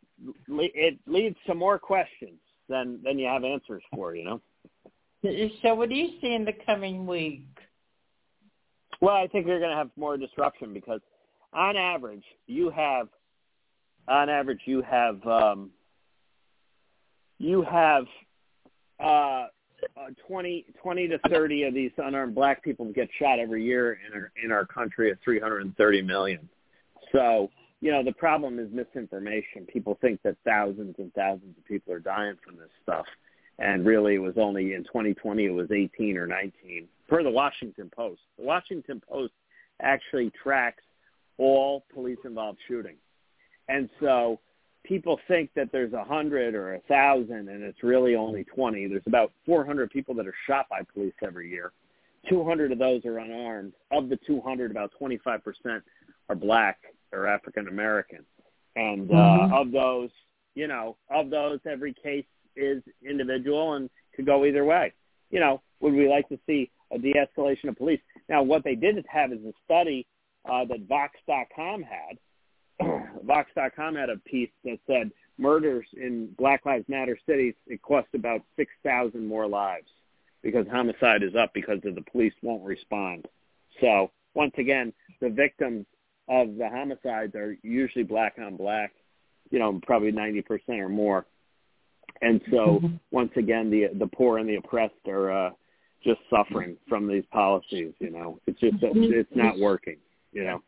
it 0.47 0.99
leads 1.07 1.37
to 1.47 1.55
more 1.55 1.79
questions 1.79 2.39
than 2.67 2.99
than 3.03 3.19
you 3.19 3.27
have 3.27 3.43
answers 3.43 3.83
for. 3.93 4.15
You 4.15 4.25
know. 4.25 4.41
So 5.61 5.73
what 5.73 5.87
do 5.87 5.95
you 5.95 6.19
see 6.19 6.33
in 6.33 6.43
the 6.43 6.53
coming 6.65 7.05
week? 7.05 7.45
Well, 8.99 9.15
I 9.15 9.27
think 9.27 9.47
you're 9.47 9.59
going 9.59 9.71
to 9.71 9.77
have 9.77 9.89
more 9.97 10.17
disruption 10.17 10.73
because, 10.73 11.01
on 11.53 11.75
average, 11.75 12.23
you 12.47 12.69
have, 12.69 13.07
on 14.07 14.29
average, 14.29 14.61
you 14.65 14.81
have, 14.81 15.25
um, 15.25 15.71
you 17.39 17.61
have 17.63 18.05
uh, 18.99 19.47
uh, 19.97 20.09
20, 20.27 20.65
20 20.81 21.07
to 21.09 21.19
30 21.29 21.63
of 21.63 21.73
these 21.73 21.91
unarmed 21.97 22.35
black 22.35 22.63
people 22.63 22.85
get 22.93 23.09
shot 23.19 23.39
every 23.39 23.63
year 23.63 23.99
in 24.07 24.13
our, 24.13 24.31
in 24.43 24.51
our 24.51 24.65
country 24.65 25.11
at 25.11 25.17
330 25.23 26.01
million. 26.01 26.49
So, 27.11 27.49
you 27.81 27.91
know, 27.91 28.03
the 28.03 28.13
problem 28.13 28.59
is 28.59 28.69
misinformation. 28.71 29.65
People 29.67 29.97
think 30.01 30.21
that 30.23 30.37
thousands 30.45 30.95
and 30.97 31.13
thousands 31.13 31.57
of 31.57 31.65
people 31.65 31.93
are 31.93 31.99
dying 31.99 32.37
from 32.43 32.55
this 32.57 32.69
stuff. 32.81 33.05
And 33.59 33.85
really 33.85 34.15
it 34.15 34.19
was 34.19 34.33
only 34.37 34.73
in 34.73 34.83
2020 34.83 35.45
it 35.45 35.49
was 35.49 35.69
18 35.71 36.17
or 36.17 36.25
19 36.25 36.87
per 37.07 37.23
the 37.23 37.29
Washington 37.29 37.91
Post. 37.95 38.21
The 38.37 38.45
Washington 38.45 39.01
Post 39.07 39.33
actually 39.81 40.31
tracks 40.41 40.83
all 41.37 41.83
police 41.93 42.17
involved 42.25 42.59
shooting. 42.67 42.95
And 43.69 43.89
so 43.99 44.39
people 44.83 45.19
think 45.27 45.49
that 45.55 45.71
there's 45.71 45.93
a 45.93 46.03
hundred 46.03 46.55
or 46.55 46.75
a 46.75 46.79
thousand 46.81 47.49
and 47.49 47.63
it's 47.63 47.83
really 47.83 48.15
only 48.15 48.43
20. 48.43 48.87
There's 48.87 49.03
about 49.07 49.31
400 49.45 49.89
people 49.89 50.13
that 50.15 50.27
are 50.27 50.35
shot 50.47 50.67
by 50.69 50.81
police 50.93 51.13
every 51.21 51.49
year. 51.49 51.71
200 52.29 52.71
of 52.71 52.79
those 52.79 53.05
are 53.05 53.19
unarmed. 53.19 53.73
Of 53.91 54.09
the 54.09 54.17
200, 54.25 54.71
about 54.71 54.91
25% 55.01 55.81
are 56.29 56.35
black 56.35 56.79
or 57.11 57.27
African 57.27 57.67
American. 57.67 58.25
And 58.75 59.09
uh, 59.11 59.13
mm-hmm. 59.13 59.53
of 59.53 59.71
those, 59.71 60.09
you 60.55 60.67
know, 60.67 60.97
of 61.09 61.29
those, 61.29 61.59
every 61.65 61.93
case 61.93 62.25
is 62.55 62.81
individual 63.07 63.73
and 63.73 63.89
could 64.15 64.25
go 64.25 64.45
either 64.45 64.65
way. 64.65 64.93
You 65.29 65.39
know, 65.39 65.61
would 65.79 65.93
we 65.93 66.07
like 66.07 66.27
to 66.29 66.39
see 66.45 66.71
a 66.91 66.97
de-escalation 66.97 67.69
of 67.69 67.77
police? 67.77 67.99
Now, 68.29 68.43
what 68.43 68.63
they 68.63 68.75
did 68.75 69.03
have 69.09 69.31
is 69.31 69.39
a 69.45 69.53
study 69.65 70.07
uh, 70.49 70.65
that 70.65 70.87
Vox.com 70.87 71.83
had 71.83 72.17
Vox.com 73.25 73.95
had 73.95 74.09
a 74.09 74.17
piece 74.17 74.49
that 74.63 74.79
said 74.87 75.11
murders 75.37 75.85
in 75.93 76.29
Black 76.37 76.65
Lives 76.65 76.85
Matter 76.87 77.17
cities 77.25 77.53
it 77.67 77.81
costs 77.81 78.11
about 78.13 78.41
six 78.55 78.71
thousand 78.83 79.25
more 79.25 79.47
lives 79.47 79.87
because 80.41 80.65
homicide 80.71 81.23
is 81.23 81.35
up 81.35 81.53
because 81.53 81.79
of 81.85 81.95
the 81.95 82.03
police 82.11 82.33
won't 82.41 82.63
respond. 82.63 83.27
So 83.81 84.11
once 84.33 84.53
again, 84.57 84.93
the 85.21 85.29
victims 85.29 85.85
of 86.29 86.55
the 86.57 86.69
homicides 86.69 87.35
are 87.35 87.57
usually 87.63 88.03
black 88.03 88.35
on 88.39 88.55
black, 88.55 88.93
you 89.49 89.59
know, 89.59 89.79
probably 89.83 90.11
ninety 90.11 90.41
percent 90.41 90.79
or 90.79 90.89
more. 90.89 91.25
And 92.21 92.41
so 92.51 92.79
mm-hmm. 92.81 92.95
once 93.11 93.31
again, 93.35 93.69
the 93.69 93.87
the 93.97 94.07
poor 94.07 94.37
and 94.37 94.47
the 94.47 94.55
oppressed 94.55 94.93
are 95.07 95.31
uh, 95.31 95.49
just 96.03 96.19
suffering 96.29 96.77
from 96.87 97.07
these 97.07 97.25
policies. 97.31 97.93
You 97.99 98.11
know, 98.11 98.39
it's 98.45 98.59
just 98.59 98.77
it's 98.81 99.35
not 99.35 99.57
working. 99.57 99.97
You 100.31 100.43
know. 100.43 100.63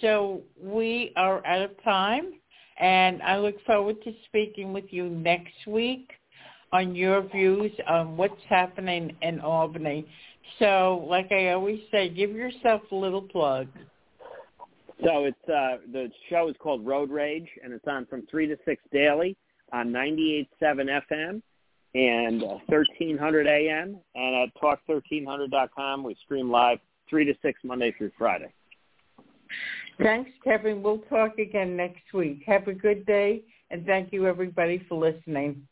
So 0.00 0.42
we 0.60 1.12
are 1.16 1.44
out 1.46 1.62
of 1.62 1.82
time, 1.82 2.34
and 2.78 3.22
I 3.22 3.38
look 3.38 3.56
forward 3.64 3.96
to 4.04 4.12
speaking 4.26 4.72
with 4.72 4.84
you 4.90 5.08
next 5.08 5.66
week 5.66 6.10
on 6.72 6.94
your 6.94 7.22
views 7.22 7.72
on 7.88 8.16
what's 8.16 8.42
happening 8.48 9.16
in 9.22 9.40
Albany. 9.40 10.06
So, 10.58 11.06
like 11.08 11.32
I 11.32 11.50
always 11.50 11.80
say, 11.90 12.08
give 12.08 12.30
yourself 12.32 12.82
a 12.92 12.94
little 12.94 13.22
plug. 13.22 13.68
So 15.04 15.24
it's 15.24 15.48
uh, 15.48 15.78
the 15.92 16.10
show 16.30 16.48
is 16.48 16.56
called 16.58 16.86
Road 16.86 17.10
Rage, 17.10 17.48
and 17.62 17.72
it's 17.72 17.84
on 17.86 18.06
from 18.06 18.26
three 18.30 18.46
to 18.46 18.56
six 18.64 18.82
daily 18.92 19.36
on 19.72 19.88
98.7 19.88 20.46
FM 21.10 21.42
and 21.94 22.42
uh, 22.42 22.58
1300 22.66 23.46
AM, 23.46 23.98
and 24.14 24.36
at 24.36 24.62
talk1300.com 24.62 26.02
we 26.02 26.16
stream 26.24 26.50
live 26.50 26.78
three 27.08 27.24
to 27.24 27.34
six 27.42 27.60
Monday 27.62 27.94
through 27.96 28.10
Friday. 28.16 28.52
Thanks, 30.02 30.30
Kevin. 30.44 30.82
We'll 30.82 30.98
talk 30.98 31.38
again 31.38 31.76
next 31.76 32.12
week. 32.12 32.42
Have 32.46 32.68
a 32.68 32.74
good 32.74 33.06
day, 33.06 33.42
and 33.70 33.86
thank 33.86 34.12
you, 34.12 34.26
everybody, 34.26 34.84
for 34.88 34.98
listening. 34.98 35.66